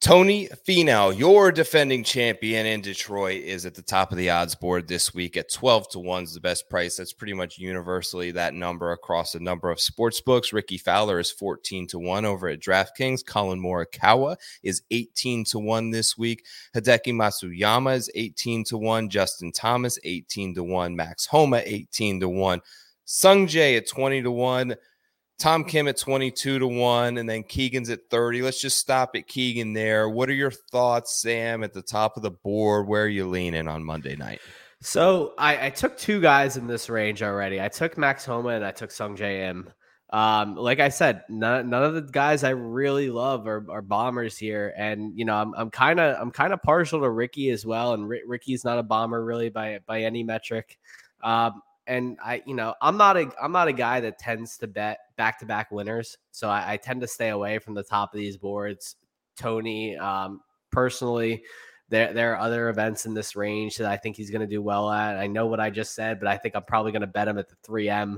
[0.00, 4.86] Tony Finau, your defending champion in Detroit, is at the top of the odds board
[4.86, 6.96] this week at 12 to 1 is the best price.
[6.96, 10.52] That's pretty much universally that number across a number of sports books.
[10.52, 13.26] Rickie Fowler is 14 to 1 over at DraftKings.
[13.26, 16.46] Collin Morikawa is 18 to 1 this week.
[16.76, 19.10] Hideki Matsuyama is 18 to 1.
[19.10, 20.94] Justin Thomas, 18 to 1.
[20.94, 22.60] Max Homa, 18 to 1.
[23.04, 24.76] Sung Jae at 20 to 1.
[25.38, 28.42] Tom Kim at 22 to 1, and then Keegan's at 30.
[28.42, 30.08] Let's just stop at Keegan there.
[30.08, 32.88] What are your thoughts, Sam, at the top of the board?
[32.88, 34.40] Where are you leaning on Monday night?
[34.80, 37.60] So I, I took two guys in this range already.
[37.60, 39.66] I took Max Homa and I took Sung JM.
[40.10, 44.38] Um, like I said, none, none of the guys I really love are, are bombers
[44.38, 47.66] here, and you know I'm I'm kind of I'm kind of partial to Rickie as
[47.66, 47.92] well.
[47.92, 50.78] And R- Rickie's not a bomber really by by any metric.
[51.22, 54.68] Um, and I, you know, I'm not a I'm not a guy that tends to
[54.68, 58.12] bet back to back winners, so I, I tend to stay away from the top
[58.12, 58.96] of these boards.
[59.36, 61.42] Tony, um, personally,
[61.88, 64.60] there there are other events in this range that I think he's going to do
[64.60, 65.16] well at.
[65.16, 67.38] I know what I just said, but I think I'm probably going to bet him
[67.38, 68.16] at the 3M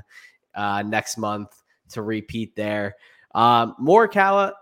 [0.56, 1.50] uh, next month
[1.90, 2.96] to repeat there.
[3.35, 4.52] Um, Morikawa,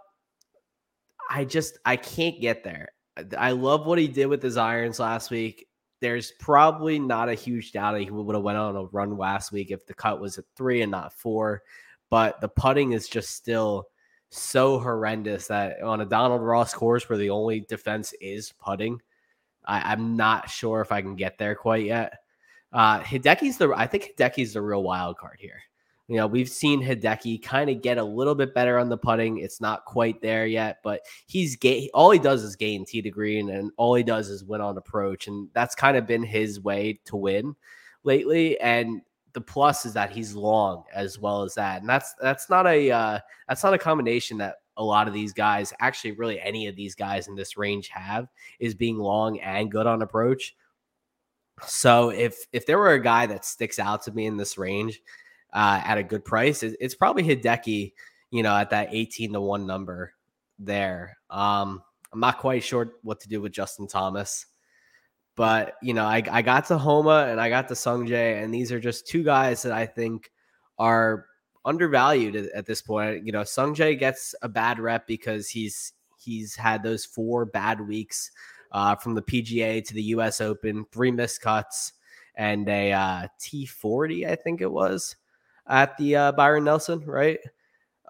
[1.31, 2.89] I just I can't get there.
[3.37, 5.67] I love what he did with his irons last week.
[6.01, 9.53] There's probably not a huge doubt that he would have went on a run last
[9.53, 11.63] week if the cut was at three and not four.
[12.11, 13.89] But the putting is just still
[14.31, 19.01] so horrendous that on a Donald Ross course where the only defense is putting,
[19.65, 22.21] I, am not sure if I can get there quite yet.
[22.73, 25.61] Uh, Hideki's the I think Hideki's the real wild card here.
[26.09, 29.39] You know, we've seen Hideki kind of get a little bit better on the putting.
[29.39, 33.11] It's not quite there yet, but he's ga- all he does is gain tee to
[33.11, 36.61] green, and all he does is win on approach, and that's kind of been his
[36.61, 37.55] way to win
[38.05, 38.59] lately.
[38.59, 39.03] And
[39.35, 42.91] the plus is that he's long as well as that, and that's that's not a
[42.91, 46.77] uh, that's not a combination that a lot of these guys, actually, really any of
[46.77, 48.29] these guys in this range have
[48.61, 50.57] is being long and good on approach.
[51.67, 55.03] So if if there were a guy that sticks out to me in this range,
[55.53, 57.93] uh, at a good price, it's probably Hideki,
[58.31, 60.15] you know, at that 18 to 1 number
[60.59, 61.19] there.
[61.31, 61.83] Um,
[62.13, 64.47] I'm not quite sure what to do with Justin Thomas.
[65.37, 68.73] But, you know, I, I got to Homa and I got to Sungjae, and these
[68.73, 70.33] are just two guys that I think
[70.79, 71.27] are
[71.65, 73.25] undervalued at, at this point.
[73.25, 78.33] You know, Sungjae gets a bad rep because he's he's had those four bad weeks
[78.73, 81.93] uh, from the PGA to the US Open, three missed cuts,
[82.35, 85.17] and a uh, T40, I think it was
[85.69, 87.39] at the uh, Byron Nelson, right?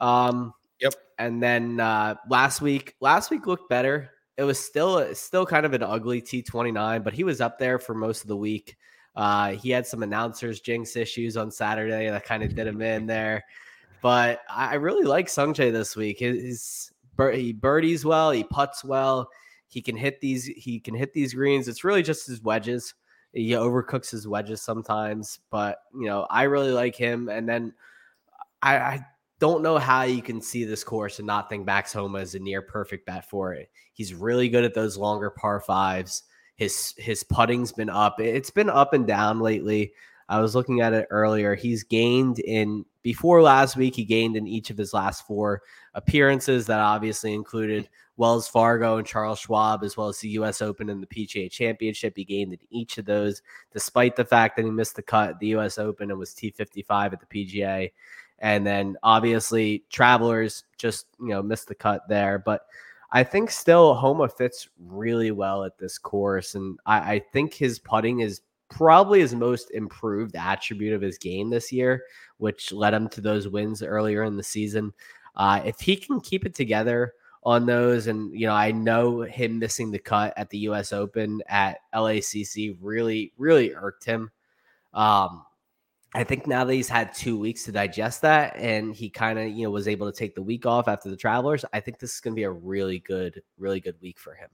[0.01, 0.95] Um, yep.
[1.19, 4.11] And then uh, last week, last week looked better.
[4.37, 7.95] It was still still kind of an ugly T29, but he was up there for
[7.95, 8.77] most of the week.
[9.17, 13.07] Uh, he had some announcers jinx issues on Saturday that kind of did him in
[13.07, 13.45] there.
[14.01, 16.19] But I really like Sungjae this week.
[16.21, 16.93] He's
[17.33, 19.29] he birdies well, he puts well,
[19.67, 21.67] he can hit these he can hit these greens.
[21.67, 22.95] It's really just his wedges
[23.33, 27.29] he overcooks his wedges sometimes, but you know, I really like him.
[27.29, 27.75] And then
[28.63, 29.07] I, I
[29.39, 32.39] don't know how you can see this course and not think Max Homa is a
[32.39, 33.71] near perfect bet for it.
[33.93, 36.25] He's really good at those longer par fives.
[36.57, 38.21] His his putting's been up.
[38.21, 39.93] It's been up and down lately.
[40.29, 41.55] I was looking at it earlier.
[41.55, 43.95] He's gained in before last week.
[43.95, 45.63] He gained in each of his last four
[45.99, 46.67] appearances.
[46.67, 50.63] That obviously included Wells Fargo and Charles Schwab, as well as the U.S.
[50.63, 52.15] Open and the PGA Championship.
[52.17, 55.39] He gained in each of those, despite the fact that he missed the cut at
[55.39, 55.79] the U.S.
[55.79, 57.93] Open and was T55 at the PGA.
[58.39, 62.63] And then obviously Travelers just you know missed the cut there, but.
[63.11, 67.79] I think still Homa fits really well at this course, and I, I think his
[67.79, 72.05] putting is probably his most improved attribute of his game this year,
[72.39, 74.93] which led him to those wins earlier in the season.
[75.39, 78.07] Uh, if he can keep it together on those.
[78.07, 82.77] And, you know, I know him missing the cut at the US Open at LACC
[82.81, 84.31] really, really irked him.
[84.93, 85.45] Um,
[86.15, 89.49] I think now that he's had two weeks to digest that and he kind of,
[89.49, 92.15] you know, was able to take the week off after the travelers, I think this
[92.15, 94.49] is going to be a really good, really good week for him.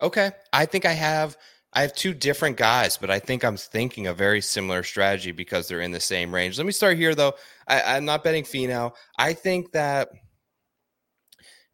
[0.00, 0.32] Okay.
[0.52, 1.36] I think I have
[1.72, 5.68] I have two different guys, but I think I'm thinking a very similar strategy because
[5.68, 6.58] they're in the same range.
[6.58, 7.34] Let me start here though.
[7.66, 8.92] I, am not betting Finau.
[9.18, 10.10] I think that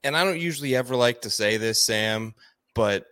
[0.04, 2.34] and I don't usually ever like to say this, Sam,
[2.74, 3.06] but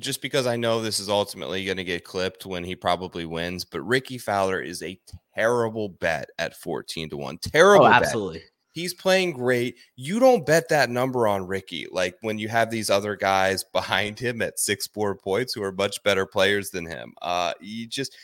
[0.00, 3.64] just because I know this is ultimately going to get clipped when he probably wins,
[3.64, 4.98] but Rickie Fowler is a
[5.34, 7.38] terrible bet at 14 to 1.
[7.38, 7.86] Terrible.
[7.86, 8.40] Oh, absolutely.
[8.40, 8.48] Bet.
[8.76, 9.78] He's playing great.
[9.96, 11.86] You don't bet that number on Rickie.
[11.90, 15.72] Like when you have these other guys behind him at six, four points who are
[15.72, 17.14] much better players than him.
[17.22, 18.14] Uh, you just,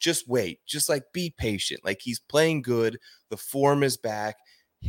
[0.00, 0.60] just wait.
[0.66, 1.84] Just like be patient.
[1.84, 2.98] Like he's playing good.
[3.28, 4.36] The form is back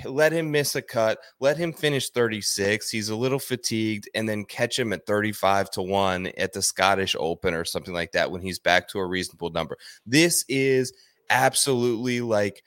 [0.06, 2.90] let him miss a cut, let him finish 36.
[2.90, 7.16] He's a little fatigued, and then catch him at 35 to 1 at the Scottish
[7.18, 9.78] Open or something like that when he's back to a reasonable number.
[10.06, 10.94] This is
[11.30, 12.64] absolutely like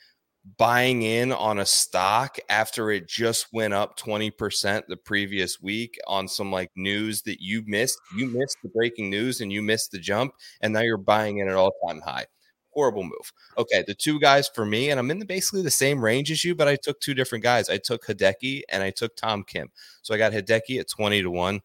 [0.58, 6.26] buying in on a stock after it just went up 20% the previous week on
[6.26, 7.98] some like news that you missed.
[8.16, 11.48] You missed the breaking news and you missed the jump, and now you're buying in
[11.48, 12.26] at all time high
[12.74, 13.32] horrible move.
[13.58, 16.42] Okay, the two guys for me, and I'm in the, basically the same range as
[16.42, 17.68] you, but I took two different guys.
[17.68, 19.68] I took Hideki and I took Tom Kim.
[20.00, 21.60] So I got Hideki at 20 to 1.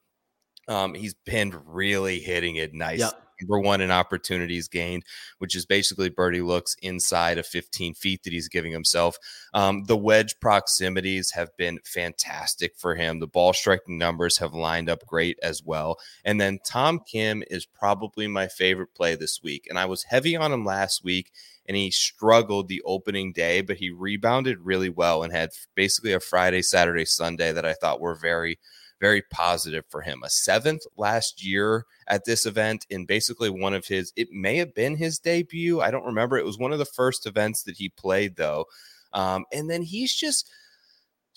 [0.67, 2.99] Um, he's been really hitting it nice.
[2.99, 5.03] Yep number one in opportunities gained,
[5.37, 9.17] which is basically birdie looks inside of 15 feet that he's giving himself.
[9.53, 13.19] Um, the wedge proximities have been fantastic for him.
[13.19, 15.97] The ball striking numbers have lined up great as well.
[16.23, 19.67] And then Tom Kim is probably my favorite play this week.
[19.69, 21.31] And I was heavy on him last week
[21.67, 26.19] and he struggled the opening day, but he rebounded really well and had basically a
[26.19, 28.57] Friday, Saturday, Sunday that I thought were very
[28.99, 30.21] very positive for him.
[30.23, 34.73] A seventh last year at this event in basically one of his, it may have
[34.73, 35.81] been his debut.
[35.81, 36.37] I don't remember.
[36.37, 38.65] It was one of the first events that he played, though.
[39.13, 40.49] Um, and then he's just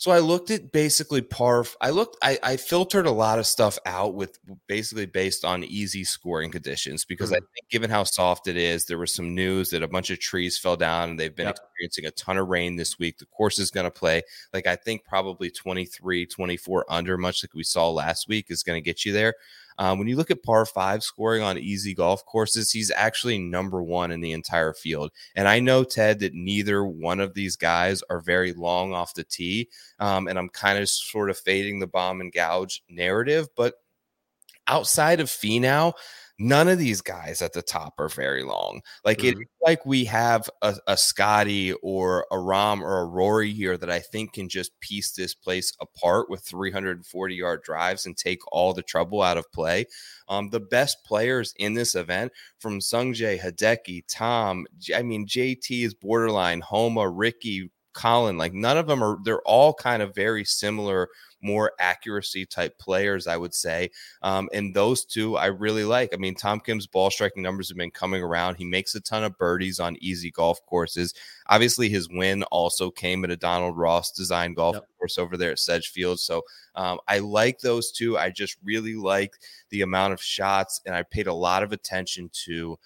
[0.00, 1.76] so I looked at basically parf.
[1.78, 6.04] I looked, I, I, filtered a lot of stuff out with basically based on easy
[6.04, 7.44] scoring conditions because mm-hmm.
[7.44, 10.18] I think given how soft it is, there was some news that a bunch of
[10.18, 11.58] trees fell down and they've been yep.
[11.58, 13.18] experiencing a ton of rain this week.
[13.18, 14.22] The course is going to play
[14.54, 18.82] like I think probably 23, 24 under, much like we saw last week, is going
[18.82, 19.34] to get you there.
[19.80, 23.82] Um, when you look at par five scoring on easy golf courses, he's actually number
[23.82, 25.10] one in the entire field.
[25.34, 29.24] And I know, Ted, that neither one of these guys are very long off the
[29.24, 29.70] tee.
[29.98, 33.48] Um, and I'm kind of sort of fading the bomb and gouge narrative.
[33.56, 33.74] But
[34.66, 35.94] outside of Finau,
[36.40, 38.80] none of these guys at the top are very long.
[39.04, 39.42] Like mm-hmm.
[39.42, 43.90] it's like we have a, a Scotty or a Rahm or a Rory here that
[43.90, 48.72] I think can just piece this place apart with 340 yard drives and take all
[48.72, 49.84] the trouble out of play.
[50.28, 55.92] Um, the best players in this event from Sungjae, Hideki, Tom, I mean, JT is
[55.92, 57.70] borderline, Homa, Rickie,
[58.00, 61.10] Collin, like none of them are, they're all kind of very similar
[61.42, 63.90] more accuracy type players, I would say.
[64.22, 66.14] Um, and those two I really like.
[66.14, 68.54] I mean, Tom Kim's ball striking numbers have been coming around.
[68.54, 71.12] He makes a ton of birdies on easy golf courses.
[71.48, 74.86] Obviously, his win also came at a Donald Ross design golf yep.
[74.98, 76.20] course over there at Sedgefield.
[76.20, 76.42] So
[76.74, 78.16] um, I like those two.
[78.16, 79.34] I just really like
[79.68, 82.78] the amount of shots, and I paid a lot of attention to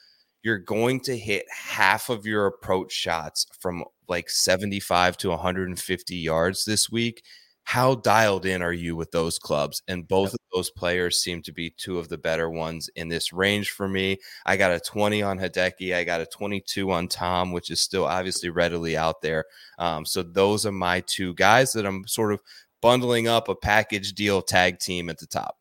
[0.45, 6.65] you're going to hit half of your approach shots from like 75 to 150 yards
[6.65, 7.23] this week
[7.65, 9.83] how dialed in are you with those clubs?
[9.89, 10.35] And both yep.
[10.35, 13.89] of those players seem to be two of the better ones in this range for
[13.89, 14.19] me.
[14.45, 15.95] I got a 20 on Hideki.
[15.95, 19.47] I got a 22 on Tom, which is still obviously readily out there.
[19.79, 22.41] Um, so those are my two guys that I'm sort of
[22.83, 25.57] bundling up a package deal tag team at the top.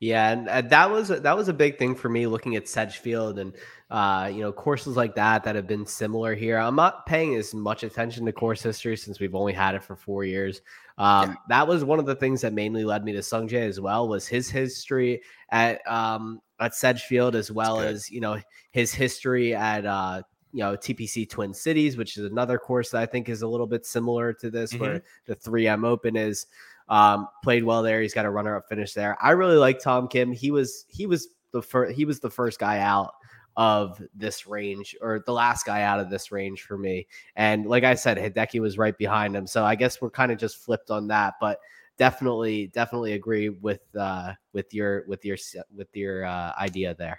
[0.00, 3.38] Yeah, and uh, that was that was a big thing for me looking at Sedgefield
[3.38, 3.54] and
[3.90, 6.58] uh, you know courses like that that have been similar here.
[6.58, 9.94] I'm not paying as much attention to course history since we've only had it for
[9.94, 10.60] four years.
[10.98, 11.34] Um, yeah.
[11.48, 14.26] That was one of the things that mainly led me to Sungjae as well was
[14.26, 18.40] his history at um, at Sedgefield as well as you know
[18.72, 20.22] his history at uh,
[20.52, 23.68] you know TPC Twin Cities, which is another course that I think is a little
[23.68, 24.82] bit similar to this, mm-hmm.
[24.82, 26.46] where the 3M Open is.
[26.88, 28.00] Um, played well there.
[28.00, 29.16] He's got a runner-up finish there.
[29.20, 30.30] I really like Tom Kim.
[30.30, 33.12] He was he was the first he was the first guy out
[33.56, 37.06] of this range or the last guy out of this range for me.
[37.36, 39.46] And like I said, Hideki was right behind him.
[39.46, 41.58] So I guess we're kind of just flipped on that, but
[41.96, 45.38] definitely, definitely agree with, uh, with your, with your,
[45.74, 47.18] with your, uh, idea there.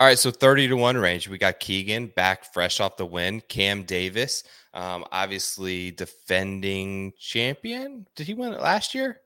[0.00, 0.18] All right.
[0.18, 1.28] So 30 to one range.
[1.28, 3.40] We got Keegan back fresh off the win.
[3.48, 4.42] Cam Davis,
[4.74, 8.06] um, obviously defending champion.
[8.16, 9.20] Did he win it last year?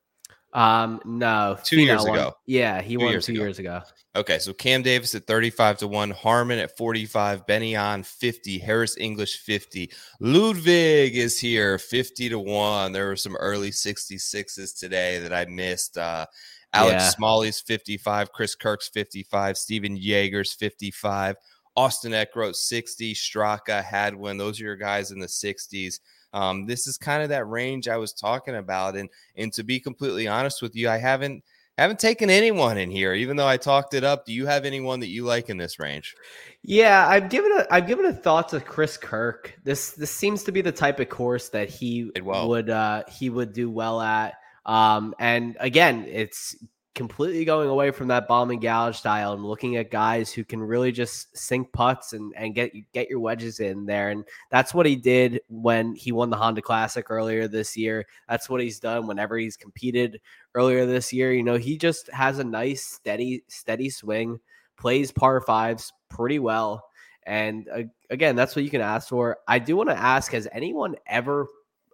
[0.53, 2.35] Um, no, two years ago.
[2.47, 3.43] Yeah, he two won years two ago.
[3.43, 3.83] years ago.
[4.17, 8.97] Okay, so Cam Davis at 35 to 1, Harman at 45, Benny An 50, Harris
[8.97, 9.93] English 50.
[10.21, 12.93] Ludvig is here 50 to 1.
[12.93, 15.99] There were some early 66s today that I missed.
[15.99, 16.27] Uh
[16.73, 17.11] Alex yeah.
[17.11, 21.37] Smalley's 55, Chris Kirk's 55, Stephan Jaeger's 55,
[21.77, 24.37] Austin Eckroat 60, Straka, Hadwin.
[24.37, 26.01] Those are your guys in the 60s.
[26.35, 28.97] Um, this is kind of that range I was talking about.
[28.97, 31.43] And and to be completely honest with you, I haven't
[31.83, 34.27] haven't taken anyone in here, even though I talked it up.
[34.27, 36.15] Do you have anyone that you like in this range?
[36.63, 39.55] Yeah, I've given a I've given a thought to Chris Kirk.
[39.65, 42.49] This this seems to be the type of course that he well.
[42.49, 44.35] would uh he would do well at.
[44.67, 46.57] Um and again, it's
[46.99, 50.61] completely going away from that bomb and gouge style and looking at guys who can
[50.61, 54.11] really just sink putts and, and get get your wedges in there.
[54.11, 58.05] And that's what he did when he won the Honda Classic earlier this year.
[58.29, 60.21] That's what he's done whenever he's competed
[60.59, 61.33] earlier this year.
[61.33, 64.41] You know, he just has a nice steady steady swing,
[64.77, 66.85] plays par fives pretty well.
[67.27, 69.39] And uh, again, that's what you can ask for.
[69.47, 71.47] I do want to ask: Has anyone ever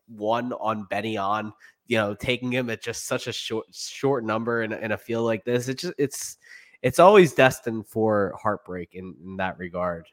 [0.08, 1.52] won on Benny on
[1.86, 5.26] you know, taking him at just such a short short number in, in a field
[5.26, 6.38] like this, it's just it's
[6.82, 10.06] it's always destined for heartbreak in, in that regard.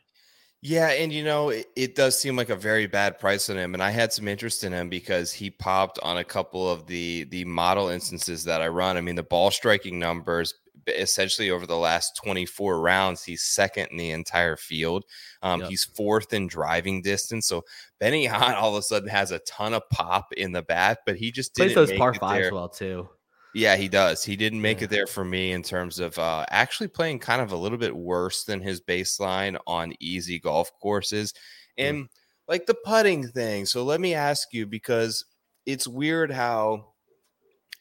[0.64, 3.74] Yeah, and you know, it, it, does seem like a very bad price on him.
[3.74, 7.24] And I had some interest in him because he popped on a couple of the
[7.26, 8.95] the model instances that I run.
[8.95, 10.53] I mean, the ball striking numbers
[10.88, 15.05] essentially over the last 24 rounds, he's second in the entire field.
[15.41, 15.70] Um, yep.
[15.70, 17.47] He's fourth in driving distance.
[17.47, 17.64] So
[17.99, 21.16] Benny An all of a sudden has a ton of pop in the bat, but
[21.16, 23.09] he just plays those par fives well too.
[23.54, 24.24] Yeah, he does.
[24.24, 27.52] He didn't make it there for me in terms of uh, actually playing kind of
[27.52, 31.34] a little bit worse than his baseline on easy golf courses
[31.78, 32.08] and mm.
[32.47, 33.66] like the putting thing.
[33.66, 35.26] So let me ask you because
[35.66, 36.91] it's weird how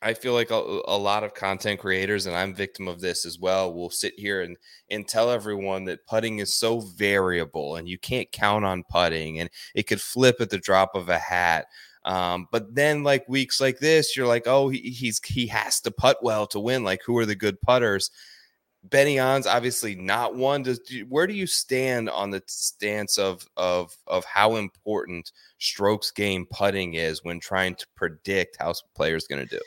[0.03, 3.39] I feel like a, a, lot of content creators, and I'm victim of this as
[3.39, 4.57] well, will sit here and
[4.91, 9.51] and tell everyone that putting is so variable and you can't count on putting and
[9.75, 11.67] it could flip at the drop of a hat.
[12.05, 15.91] Um, but then like weeks like this, you're like, oh, he, he's he has to
[15.91, 16.85] putt well to win.
[16.85, 18.11] Like, who are the good putters?
[18.83, 20.63] Benny An's obviously not one.
[20.63, 26.49] Does where do you stand on the stance of of of how important strokes gained
[26.49, 29.61] putting is when trying to predict how players going to do?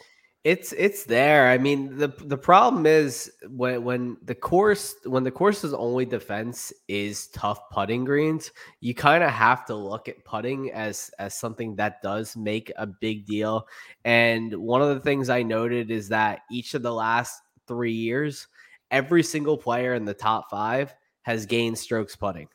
[0.44, 1.50] It's it's there.
[1.50, 6.74] I mean, the the problem is when when the course when the course's only defense
[6.90, 11.78] is tough putting greens, you kind of have to look at putting as as something
[11.78, 13.70] that does make a big deal.
[14.04, 18.48] And one of the things I noted is that each of the last 3 years,
[18.92, 22.50] every single player in the top 5 has gained strokes putting.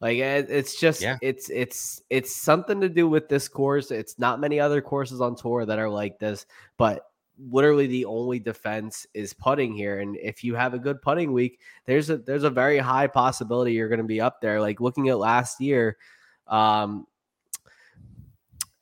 [0.00, 1.16] Like eh, it's just yeah.
[1.20, 3.90] it's it's it's something to do with this course.
[3.90, 6.46] It's not many other courses on tour that are like this,
[6.78, 7.09] but
[7.48, 10.00] literally the only defense is putting here.
[10.00, 13.72] And if you have a good putting week, there's a there's a very high possibility
[13.72, 14.60] you're going to be up there.
[14.60, 15.96] Like looking at last year,
[16.46, 17.06] um,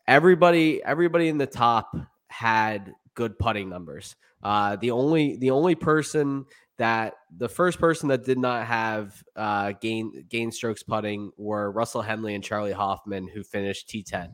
[0.06, 1.96] everybody everybody in the top
[2.28, 4.16] had good putting numbers.
[4.42, 6.44] Uh, the only the only person
[6.78, 12.02] that the first person that did not have uh, gain gain strokes putting were Russell
[12.02, 14.30] Henley and Charley Hoffman, who finished T10,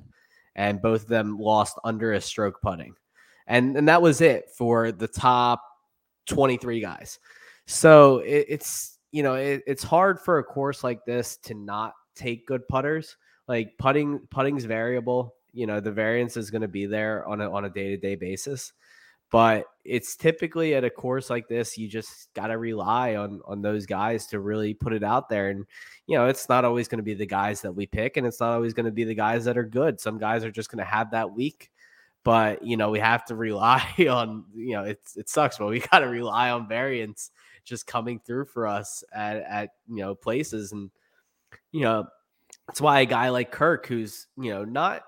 [0.55, 2.95] and both of them lost under a stroke putting
[3.47, 5.63] and and that was it for the top
[6.27, 7.19] 23 guys.
[7.67, 11.95] So it, it's you know it, it's hard for a course like this to not
[12.15, 13.17] take good putters.
[13.47, 15.35] Like putting putting's variable.
[15.53, 17.97] You know the variance is going to be there on a on a day to
[17.97, 18.73] day basis,
[19.31, 23.61] but it's typically at a course like this you just got to rely on on
[23.61, 25.67] those guys to really put it out there and
[26.07, 28.41] you know it's not always going to be the guys that we pick and it's
[28.41, 30.79] not always going to be the guys that are good some guys are just going
[30.79, 31.71] to have that week
[32.25, 35.79] but you know we have to rely on you know it's it sucks but we
[35.93, 37.31] got to rely on variance
[37.65, 40.73] just coming through for us at at you know places.
[40.73, 40.91] And
[41.73, 42.07] you know
[42.67, 45.03] that's why a guy like Kirk who's you know not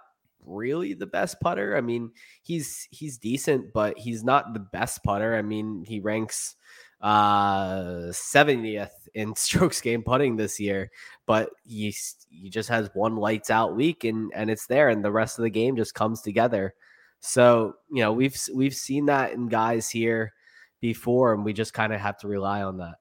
[0.45, 2.12] really the best putter I mean
[2.43, 5.37] he's he's decent but he's not the best putter.
[5.37, 6.57] I mean he ranks
[7.03, 10.91] uh 70th in strokes gained putting this year
[11.27, 11.95] but he
[12.31, 15.43] he just has one lights out week and and it's there and the rest of
[15.43, 16.75] the game just comes together
[17.21, 20.33] so, you know, we've we've seen that in guys here
[20.81, 22.97] before, and we just kind of have to rely on that.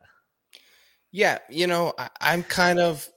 [1.11, 3.07] Yeah, you know, I, I'm kind of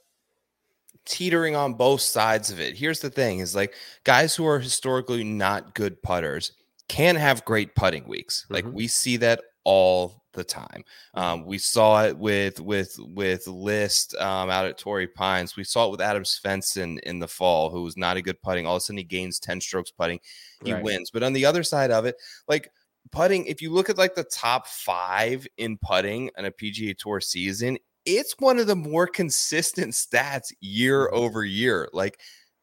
[1.05, 2.77] teetering on both sides of it.
[2.77, 3.73] Here's the thing is like
[4.03, 6.51] guys who are historically not good putters
[6.87, 8.45] can have great putting weeks.
[8.49, 8.75] Like mm-hmm.
[8.75, 10.83] we see that all the time.
[11.15, 11.19] Mm-hmm.
[11.19, 15.55] Um, we saw it with with with List um, out at Torrey Pines.
[15.55, 18.65] We saw it with Adam Svensson in the fall, who was not a good putting.
[18.65, 20.19] All of a sudden, he gains ten strokes putting,
[20.63, 20.83] he right.
[20.83, 21.11] wins.
[21.11, 22.15] But on the other side of it,
[22.47, 22.69] like
[23.11, 27.21] putting, if you look at like the top five in putting in a PGA Tour
[27.21, 31.17] season, it's one of the more consistent stats year mm-hmm.
[31.17, 31.89] over year.
[31.93, 32.19] Like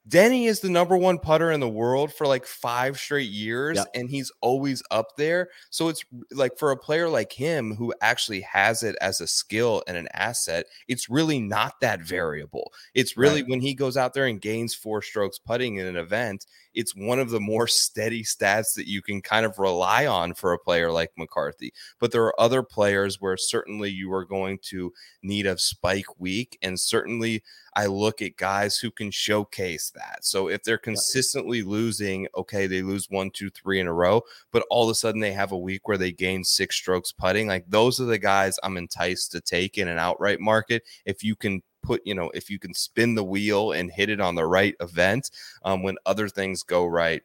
[0.09, 3.89] Denny is the number one putter in the world for like five straight years, yep.
[3.93, 5.49] and he's always up there.
[5.71, 9.83] So it's like for a player like him who actually has it as a skill
[9.89, 12.73] and an asset, it's really not that variable.
[12.95, 13.51] It's really right.
[13.51, 16.47] when he goes out there and gains four strokes putting in an event,
[16.77, 20.53] it's one of the more steady stats that you can kind of rely on for
[20.53, 21.73] a player like McCarthy.
[21.99, 26.59] But there are other players where certainly you are going to need a spike week,
[26.63, 27.43] and certainly
[27.75, 30.25] I look at guys who can showcase that.
[30.25, 34.23] So if they're consistently losing, okay, they lose one, two, three in a row,
[34.53, 37.49] but all of a sudden they have a week where they gain six strokes putting.
[37.49, 40.85] Like those are the guys I'm enticed to take in an outright market.
[41.05, 44.21] If you can put, you know, if you can spin the wheel and hit it
[44.21, 45.31] on the right event
[45.65, 47.23] um, when other things go right,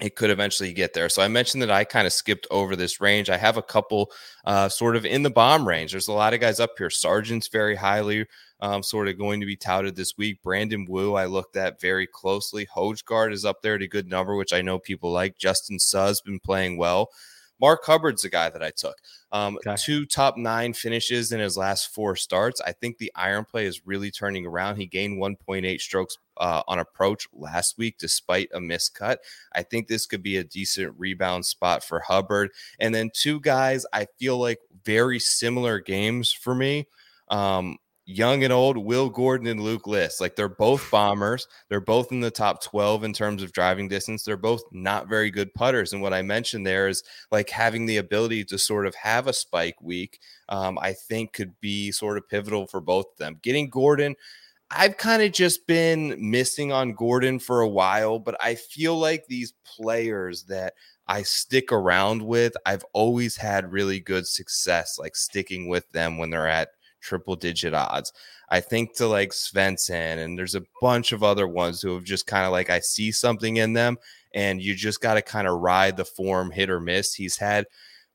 [0.00, 1.08] it could eventually get there.
[1.08, 3.30] So I mentioned that I kind of skipped over this range.
[3.30, 4.12] I have a couple
[4.44, 5.90] uh, sort of in the bomb range.
[5.90, 6.90] There's a lot of guys up here.
[6.90, 8.26] Sargent's very highly
[8.60, 10.40] um, sort of going to be touted this week.
[10.42, 12.66] Brandon Wu, I looked at very closely.
[12.66, 15.36] Hojgaard is up there at a good number, which I know people like.
[15.36, 17.08] Justin Suh's been playing well.
[17.60, 18.96] Mark Hubbard's the guy that I took.
[19.32, 19.74] Um, okay.
[19.76, 22.60] Two top nine finishes in his last four starts.
[22.60, 24.76] I think the iron play is really turning around.
[24.76, 29.16] He gained 1.8 strokes uh, on approach last week despite a miscut.
[29.52, 32.50] I think this could be a decent rebound spot for Hubbard.
[32.78, 36.86] And then two guys I feel like very similar games for me.
[37.28, 37.78] Um,
[38.08, 40.18] young and old, Will Gordon and Luke List.
[40.18, 41.46] Like they're both bombers.
[41.68, 44.24] They're both in the top 12 in terms of driving distance.
[44.24, 45.92] They're both not very good putters.
[45.92, 49.34] And what I mentioned there is like having the ability to sort of have a
[49.34, 53.38] spike week, um, I think could be sort of pivotal for both of them.
[53.42, 54.16] Getting Gordon.
[54.70, 59.26] I've kind of just been missing on Gordon for a while, but I feel like
[59.26, 60.74] these players that
[61.06, 66.28] I stick around with, I've always had really good success, like sticking with them when
[66.28, 66.68] they're at
[67.08, 68.12] triple digit odds.
[68.50, 72.26] I think to like Svensson, and there's a bunch of other ones who have just
[72.26, 73.96] kind of like I see something in them,
[74.34, 77.14] and you just got to kind of ride the form hit or miss.
[77.14, 77.66] He's had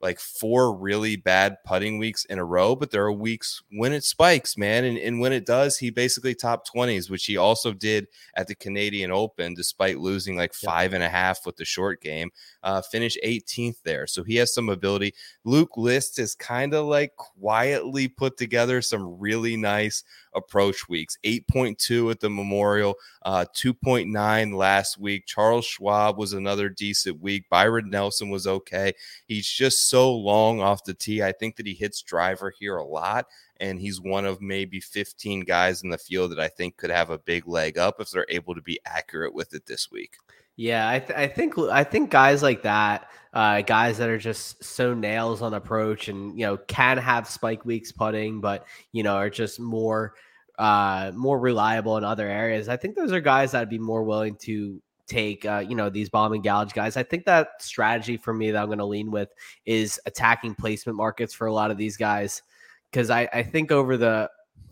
[0.04, 4.04] like four really bad putting weeks in a row, but there are weeks when it
[4.04, 4.84] spikes, man.
[4.84, 8.56] And, and when it does, he basically top 20s, which he also did at the
[8.56, 12.32] Canadian Open, despite losing like five and a half with the short game,
[12.64, 14.06] uh, finish 18th there.
[14.06, 15.14] So he has some ability.
[15.46, 20.04] Luke List has kind of like quietly put together some really nice
[20.36, 25.26] approach weeks 8.2 at the Memorial, uh, 2.9 last week.
[25.26, 27.46] Charles Schwab was another decent week.
[27.50, 28.94] Byron Nelson was okay.
[29.26, 31.24] He's just so long off the tee.
[31.24, 33.28] I think that he hits driver here a lot.
[33.60, 37.10] And he's one of maybe 15 guys in the field that I think could have
[37.10, 40.18] a big leg up if they're able to be accurate with it this week.
[40.56, 44.64] Yeah, I, th- I think I think guys like that, uh, guys that are just
[44.64, 49.16] so nails on approach, and you know can have spike weeks putting, but you know
[49.16, 50.14] are just more
[50.60, 52.70] uh, more reliable in other areas.
[52.70, 56.10] I think those are guys that'd be more willing to take uh, you know these
[56.10, 56.98] bomb and gouge guys.
[56.98, 59.30] I think that strategy for me that I'm going to lean with
[59.66, 62.44] is attacking placement markets for a lot of these guys
[62.92, 64.30] because I, I think over the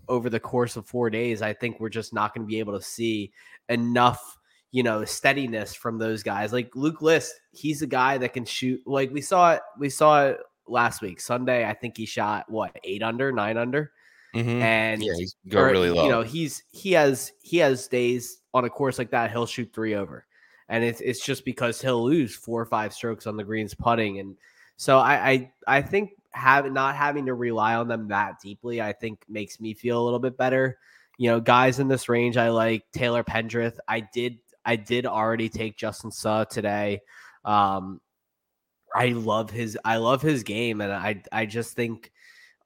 [0.07, 2.77] over the course of four days, I think we're just not going to be able
[2.77, 3.31] to see
[3.69, 4.37] enough
[4.71, 6.53] you know steadiness from those guys.
[6.53, 8.81] Like Luke List, he's a guy that can shoot.
[8.85, 11.65] Like we saw it, we saw it last week Sunday.
[11.67, 13.91] I think he shot what eight under, nine under.
[14.33, 14.61] Mm-hmm.
[14.61, 16.03] And yeah, he's go really low.
[16.03, 19.71] You know, he's he has he has days on a course like that, he'll shoot
[19.73, 20.25] three over.
[20.69, 24.19] And it's it's just because he'll lose four or five strokes on the greens putting.
[24.19, 24.37] And
[24.77, 28.93] so I I, I think have not having to rely on them that deeply, I
[28.93, 30.77] think makes me feel a little bit better.
[31.17, 33.77] You know, guys in this range, I like Taylor Pendrith.
[33.87, 37.01] I did I did already take Justin Suh today.
[37.45, 38.01] Um,
[38.95, 42.11] I love his I love his game, and I I just think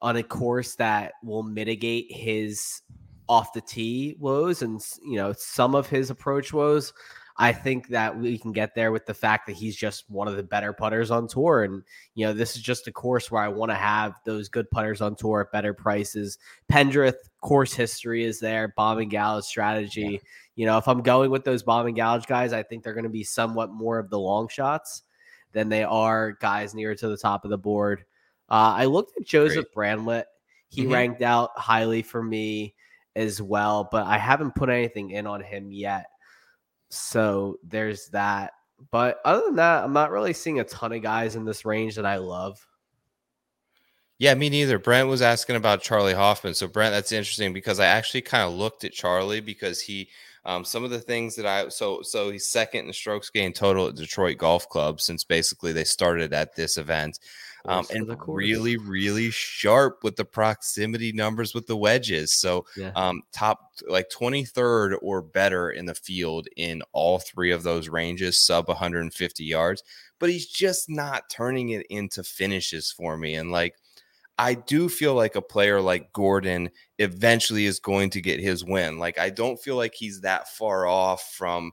[0.02, 2.82] on a course that will mitigate his
[3.28, 6.92] off the tee woes and you know some of his approach woes.
[7.38, 10.36] I think that we can get there with the fact that he's just one of
[10.36, 11.64] the better putters on tour.
[11.64, 11.82] And,
[12.14, 15.02] you know, this is just a course where I want to have those good putters
[15.02, 16.38] on tour at better prices.
[16.72, 20.12] Pendrith course history is there, bomb and gouge strategy.
[20.12, 20.18] Yeah.
[20.54, 23.04] You know, if I'm going with those bomb and gouge guys, I think they're going
[23.04, 25.02] to be somewhat more of the long shots
[25.52, 28.04] than they are guys near to the top of the board.
[28.48, 29.74] Uh, I looked at Joseph Great.
[29.74, 30.26] Bramlett.
[30.68, 30.92] He mm-hmm.
[30.92, 32.74] ranked out highly for me
[33.14, 36.06] as well, but I haven't put anything in on him yet.
[36.88, 38.52] So there's that.
[38.90, 41.96] But other than that, I'm not really seeing a ton of guys in this range
[41.96, 42.66] that I love.
[44.18, 44.78] Yeah, me neither.
[44.78, 46.54] Brent was asking about Charley Hoffman.
[46.54, 50.08] So Brent, that's interesting because I actually kind of looked at Charley because he
[50.46, 53.88] um, some of the things that I so so he's second in strokes gained total
[53.88, 57.18] at Detroit Golf Club since basically they started at this event
[57.68, 62.32] um, and really, really sharp with the proximity numbers with the wedges.
[62.32, 62.92] So, yeah.
[62.94, 68.40] um, top like 23rd or better in the field in all three of those ranges,
[68.40, 69.82] sub 150 yards.
[70.18, 73.34] But he's just not turning it into finishes for me.
[73.34, 73.74] And like,
[74.38, 78.98] I do feel like a player like Gordon eventually is going to get his win.
[78.98, 81.72] Like, I don't feel like he's that far off from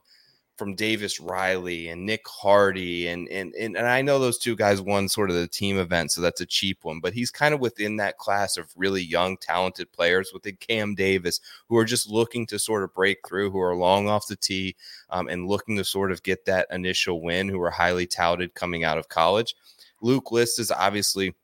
[0.56, 4.80] from Davis Riley and Nick Hardy and, and and and I know those two guys
[4.80, 7.00] won sort of the team event, so that's a cheap one.
[7.00, 11.40] But he's kind of within that class of really young, talented players within Cam Davis
[11.68, 14.76] who are just looking to sort of break through, who are long off the tee
[15.10, 18.84] um, and looking to sort of get that initial win, who are highly touted coming
[18.84, 19.54] out of college.
[20.00, 21.34] Luke List is obviously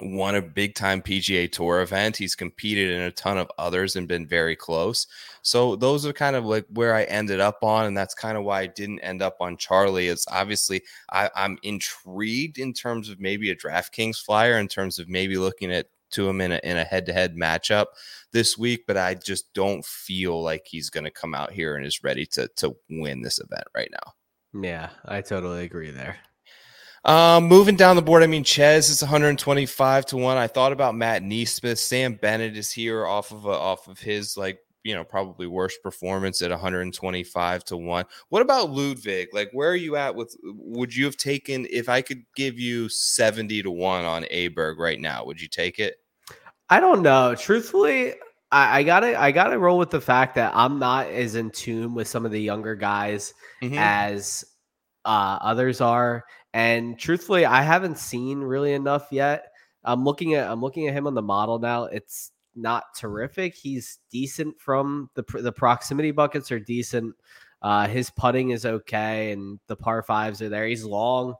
[0.00, 2.16] won a big time PGA Tour event.
[2.16, 5.06] He's competed in a ton of others and been very close.
[5.42, 8.44] So those are kind of like where I ended up on, and that's kind of
[8.44, 10.08] why I didn't end up on Charley.
[10.08, 15.08] It's obviously I, I'm intrigued in terms of maybe a DraftKings flyer, in terms of
[15.08, 17.86] maybe looking at to him in a in a head to head matchup
[18.32, 21.84] this week, but I just don't feel like he's going to come out here and
[21.84, 24.14] is ready to to win this event right now.
[24.62, 26.16] Yeah, I totally agree there.
[27.08, 30.36] Um, moving down the board, I mean, Chez is 125 to one.
[30.36, 31.78] I thought about Matt NeSmith.
[31.78, 35.82] Sam Bennett is here off of a, off of his like you know probably worst
[35.82, 38.04] performance at 125 to one.
[38.28, 39.28] What about Ludvig?
[39.32, 40.36] Like, where are you at with?
[40.42, 45.00] Would you have taken if I could give you 70 to one on Aberg right
[45.00, 45.24] now?
[45.24, 45.94] Would you take it?
[46.68, 47.34] I don't know.
[47.34, 48.16] Truthfully,
[48.52, 51.94] I, I, gotta I gotta roll with the fact that I'm not as in tune
[51.94, 53.32] with some of the younger guys
[53.62, 53.78] mm-hmm.
[53.78, 54.44] as
[55.06, 56.24] uh, others are.
[56.54, 59.52] And truthfully, I haven't seen really enough yet.
[59.84, 61.84] I'm looking at I'm looking at him on the model now.
[61.84, 63.54] It's not terrific.
[63.54, 67.14] He's decent from the the proximity buckets are decent.
[67.62, 70.66] Uh, his putting is okay, and the par fives are there.
[70.66, 71.34] He's long,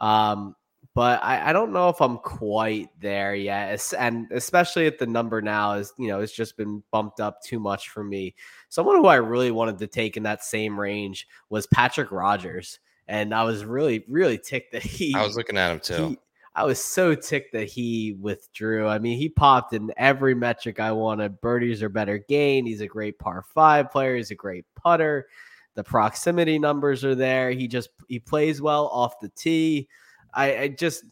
[0.00, 0.54] um,
[0.94, 3.92] but I, I, don't know if I'm quite there yet.
[3.98, 7.60] And especially at the number now is you know it's just been bumped up too
[7.60, 8.34] much for me.
[8.70, 12.78] Someone who I really wanted to take in that same range was Patrick Rodgers
[13.08, 15.14] and I was really really ticked that he.
[15.14, 16.08] I was looking at him too.
[16.10, 16.18] He,
[16.54, 18.88] I was so ticked that he withdrew.
[18.88, 21.40] I mean, he popped in every metric I wanted.
[21.40, 22.66] Birdies are better gain.
[22.66, 24.16] He's a great par five player.
[24.16, 25.28] He's a great putter.
[25.74, 27.50] The proximity numbers are there.
[27.52, 29.88] He just he plays well off the tee.
[30.34, 31.04] I, I just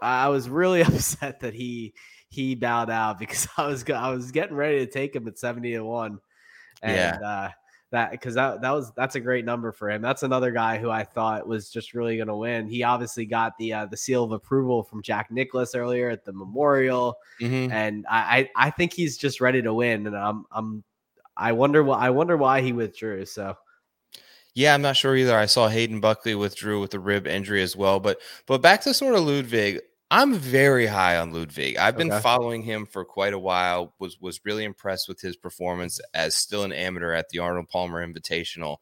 [0.00, 1.92] I was really upset that he
[2.30, 5.72] he bowed out because I was I was getting ready to take him at seventy
[5.72, 6.20] to one,
[6.82, 7.28] and Yeah.
[7.28, 7.50] uh,
[7.90, 10.00] that because that that was that's a great number for him.
[10.02, 12.68] That's another guy who I thought was just really going to win.
[12.68, 16.32] He obviously got the uh, the seal of approval from Jack Nicklaus earlier at the
[16.32, 17.70] Memorial, Mhm.
[17.72, 20.06] and I, I I think he's just ready to win.
[20.06, 20.84] And I'm I'm
[21.36, 23.24] I wonder why I wonder why he withdrew.
[23.26, 23.56] So
[24.54, 25.36] Yeah, I'm not sure either.
[25.36, 28.00] I saw Hayden Buckley withdrew with a rib injury as well.
[28.00, 29.80] But but back to sort of Ludvig.
[30.10, 31.76] I'm very high on Ludvig.
[31.76, 32.20] I've been Okay.
[32.20, 33.94] following him for quite a while.
[34.00, 38.04] Was was really impressed with his performance as still an amateur at the Arnold Palmer
[38.06, 38.78] Invitational.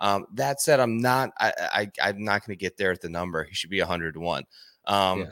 [0.00, 1.30] Um, that said, I'm not.
[1.38, 1.52] I,
[2.00, 3.44] I I'm not going to get there at the number.
[3.44, 4.44] He should be 100 to one.
[4.86, 5.26] Um, Yeah.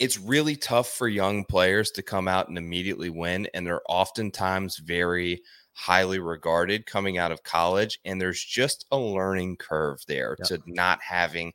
[0.00, 4.78] It's really tough for young players to come out and immediately win, and they're oftentimes
[4.78, 5.40] very
[5.72, 8.00] highly regarded coming out of college.
[8.04, 10.48] And there's just a learning curve there Yep.
[10.48, 11.52] to not having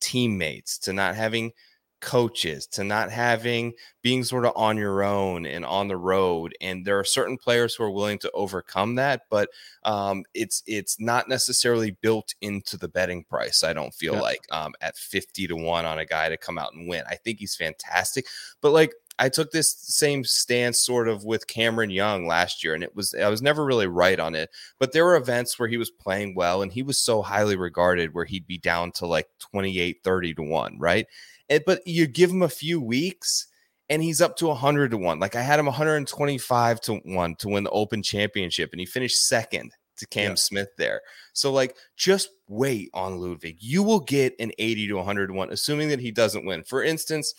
[0.00, 1.52] teammates, to not having
[2.00, 3.72] coaches, to not having
[4.02, 6.54] being sort of on your own and on the road.
[6.60, 9.50] And there are certain players who are willing to overcome that, but
[9.84, 13.62] um, it's it's not necessarily built into the betting price.
[13.64, 14.20] I don't feel Yeah.
[14.20, 17.04] like um, at fifty to one on a guy to come out and win.
[17.08, 18.26] I think he's fantastic,
[18.60, 22.82] but like I took this same stance sort of with Cameron Young last year, and
[22.82, 24.50] it was I was never really right on it.
[24.78, 28.14] But there were events where he was playing well, and he was so highly regarded
[28.14, 31.06] where he'd be down to like 28, 30 to one, right?
[31.50, 33.48] And, but you give him a few weeks
[33.90, 35.18] and he's up to 100 to 1.
[35.18, 39.26] Like I had him 125 to 1 to win the Open Championship and he finished
[39.26, 40.34] second to Cam Yeah.
[40.36, 41.02] Smith there.
[41.34, 43.56] So like just wait on Ludvig.
[43.60, 46.62] You will get an 80 to 100 to 1 assuming that he doesn't win.
[46.62, 47.34] For instance,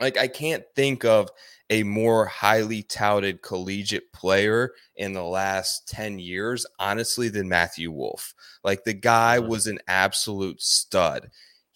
[0.00, 1.30] like I can't think of
[1.68, 8.34] a more highly touted collegiate player in the last 10 years honestly than Matthew Wolff.
[8.64, 9.46] Like the guy Mhm.
[9.48, 11.30] was an absolute stud.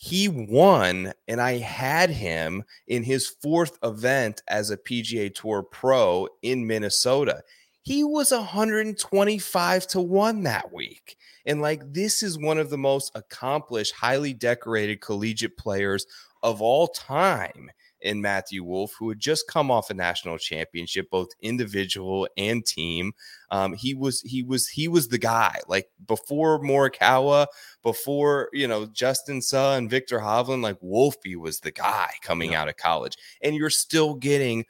[0.05, 6.29] He won, and I had him in his fourth event as a PGA Tour pro
[6.43, 7.43] in Minnesota.
[7.81, 11.17] He was 125 to 1 that week.
[11.47, 16.05] And like, this is one of the most accomplished, highly decorated collegiate players
[16.43, 17.71] of all time
[18.05, 23.13] in Matthew Wolff, who had just come off a national championship, both individual and team.
[23.51, 25.59] Um, he was he was he was the guy.
[25.67, 27.47] Like before Morikawa,
[27.83, 32.69] before you know Justin Suh and Viktor Hovland, like Wolfie was the guy coming out
[32.69, 34.65] of college, and you're still getting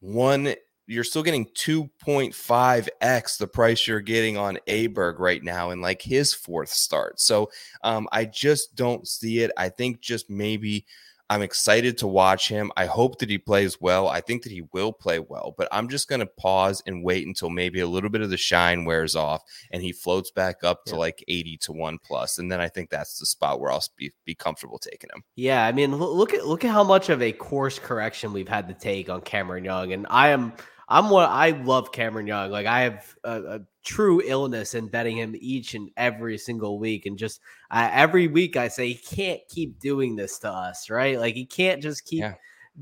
[0.00, 0.54] one.
[0.86, 6.34] You're still getting 2.5x the price you're getting on Aberg right now in like his
[6.34, 7.18] fourth start.
[7.18, 7.50] So
[7.82, 9.50] um, I just don't see it.
[9.56, 10.84] I think just maybe
[11.30, 12.70] I'm excited to watch him.
[12.76, 14.08] I hope that he plays well.
[14.08, 17.26] I think that he will play well, but I'm just going to pause and wait
[17.26, 20.84] until maybe a little bit of the shine wears off and he floats back up
[20.84, 20.98] to Yeah.
[20.98, 24.12] like 80 to 1 plus and then I think that's the spot where I'll be,
[24.24, 25.24] be comfortable taking him.
[25.34, 28.68] Yeah, I mean, look at look at how much of a course correction we've had
[28.68, 30.52] to take on Cameron Young, and I am
[30.88, 32.50] I'm what I love Cameron Young.
[32.50, 37.06] Like I have a, a true illness in betting him each and every single week,
[37.06, 41.18] and just uh, every week I say he can't keep doing this to us, right?
[41.18, 42.34] Like he can't just keep Yeah.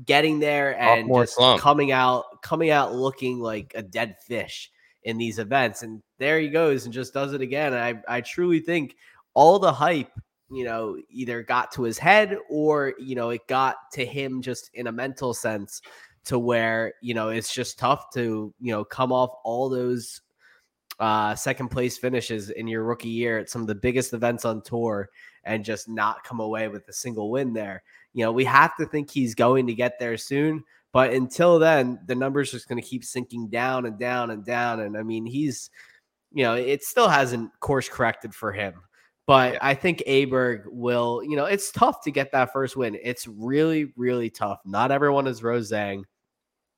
[0.05, 1.61] getting there and just slump.
[1.61, 4.71] coming out coming out looking like a dead fish
[5.03, 7.73] in these events, and there he goes and just does it again.
[7.73, 8.95] I I truly think
[9.33, 10.11] all the hype
[10.51, 14.69] you know, either got to his head or, you know, it got to him just
[14.75, 15.81] in a mental sense
[16.25, 20.21] to where, you know, it's just tough to, you know, come off all those
[20.99, 24.61] uh second place finishes in your rookie year at some of the biggest events on
[24.61, 25.09] tour
[25.43, 27.83] and just not come away with a single win there.
[28.13, 31.99] You know, we have to think he's going to get there soon, but until then,
[32.05, 35.25] the numbers just going to keep sinking down and down and down and I mean,
[35.25, 35.69] he's
[36.31, 38.73] you know, it still hasn't course corrected for him.
[39.25, 39.59] But Yeah.
[39.61, 42.97] I think Aberg will, you know, it's tough to get that first win.
[43.01, 44.59] It's really, really tough.
[44.65, 46.03] Not everyone is Rose Zhang.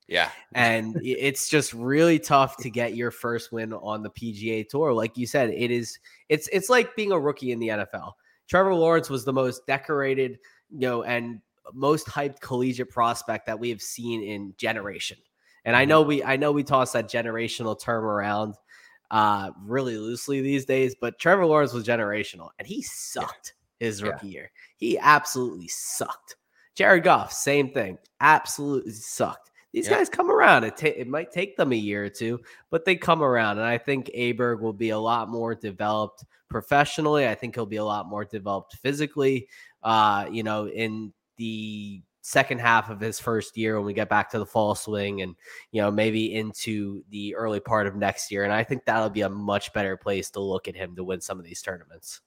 [0.08, 0.30] Yeah.
[0.54, 4.92] And it's just really tough to get your first win on the PGA tour.
[4.92, 5.98] Like you said, it is
[6.28, 8.12] it's it's like being a rookie in the NFL.
[8.48, 10.38] Trevor Lawrence was the most decorated,
[10.70, 11.40] you know, and
[11.74, 15.18] most hyped collegiate prospect that we have seen in generation.
[15.64, 15.88] And I Mhm.
[15.88, 18.54] know we I know we toss that generational term around
[19.10, 24.08] uh really loosely these days, but Trevor Lawrence was generational and he sucked his Yeah.
[24.10, 24.52] rookie year.
[24.76, 26.36] He absolutely sucked.
[26.76, 27.98] Jared Goff, same thing.
[28.20, 29.50] Absolutely sucked.
[29.72, 29.98] These Yeah.
[29.98, 30.64] guys come around.
[30.64, 32.40] It, ta- it might take them a year or two,
[32.70, 33.58] but they come around.
[33.58, 37.28] And I think Aberg will be a lot more developed professionally.
[37.28, 39.48] I think he'll be a lot more developed physically.
[39.82, 44.28] Uh, you know, in the second half of his first year when we get back
[44.28, 45.36] to the fall swing and
[45.70, 49.20] you know maybe into the early part of next year and i think that'll be
[49.20, 52.22] a much better place to look at him to win some of these tournaments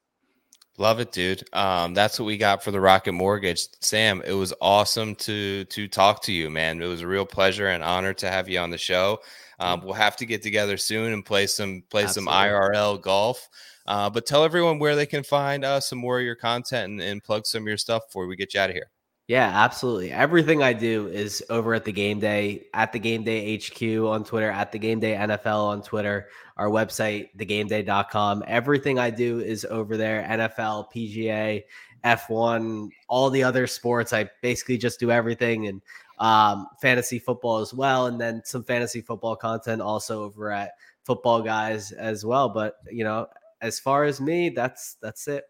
[0.80, 1.44] Love it, dude.
[1.52, 3.68] Um, that's what we got for the Rocket Mortgage.
[3.82, 6.82] Sam, it was awesome to to talk to you, man.
[6.82, 9.20] It was a real pleasure and honor to have you on the show.
[9.60, 12.32] Um, we'll have to get together soon and play some play Absolutely.
[12.32, 13.50] some IRL golf.
[13.88, 17.02] Uh, but tell everyone where they can find uh, some more of your content and,
[17.02, 18.90] and plug some of your stuff before we get you out of here.
[19.30, 20.12] Yeah, absolutely.
[20.12, 24.24] Everything I do is over at the game day, at the game day HQ on
[24.24, 28.44] Twitter, at the game day NFL on Twitter, our website, thegameday.com.
[28.48, 31.64] Everything I do is over there NFL, PGA,
[32.04, 34.14] F1, all the other sports.
[34.14, 35.80] I basically just do everything and
[36.18, 38.08] um, fantasy football as well.
[38.08, 40.72] And then some fantasy football content also over at
[41.04, 42.50] Football Guys as well.
[42.50, 43.28] But, you know,
[43.62, 45.44] as far as me, that's that's it.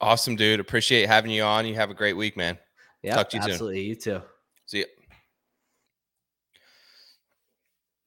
[0.00, 0.60] Awesome, dude.
[0.60, 1.66] Appreciate having you on.
[1.66, 2.58] You have a great week, man.
[3.02, 3.80] Yeah, talk to you absolutely.
[3.80, 3.88] Soon.
[3.88, 4.22] You too.
[4.66, 4.86] See you.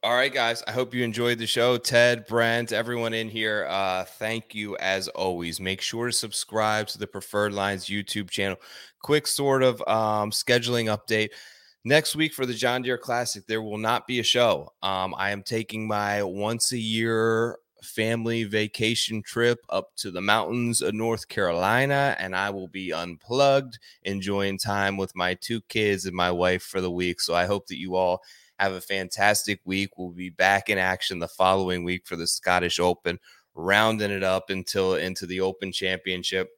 [0.04, 0.64] All right, guys.
[0.68, 1.78] I hope you enjoyed the show.
[1.78, 5.60] Ted, Brent, everyone in here, uh, thank you as always.
[5.60, 8.58] Make sure to subscribe to the Preferred Lines YouTube channel.
[9.02, 11.30] Quick sort of um, scheduling update.
[11.84, 14.72] Next week for the John Deere Classic, there will not be a show.
[14.84, 17.58] Um, I am taking my once a year
[17.88, 23.80] family vacation trip up to the mountains of North Carolina, and I will be unplugged,
[24.04, 27.22] enjoying time with my two kids and my wife for the week.
[27.22, 28.22] So I hope that you all
[28.60, 29.98] have a fantastic week.
[29.98, 33.20] We'll be back in action the following week for the Scottish Open,
[33.56, 36.50] rounding it up until into the Open Championship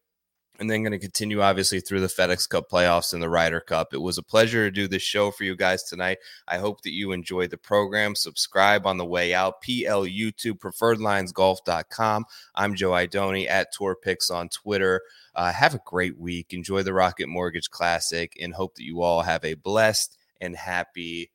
[0.60, 3.94] and then going to continue obviously through the FedEx Cup playoffs and the Ryder Cup.
[3.94, 6.18] It was a pleasure to do this show for you guys tonight.
[6.48, 8.16] I hope that you enjoyed the program.
[8.16, 9.62] Subscribe on the way out.
[9.62, 12.26] PL YouTube, preferredlinesgolf.com.
[12.56, 15.02] I'm Joe Idoni at Tour Picks on Twitter.
[15.34, 16.54] Uh, have a great week.
[16.54, 21.32] Enjoy the Rocket Mortgage Classic and hope that you all have a blessed and happy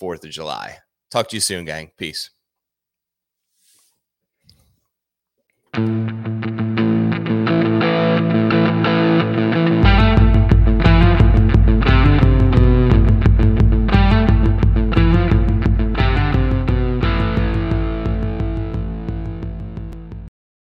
[0.00, 0.78] 4th of July.
[1.10, 1.90] Talk to you soon, gang.
[1.96, 2.30] Peace.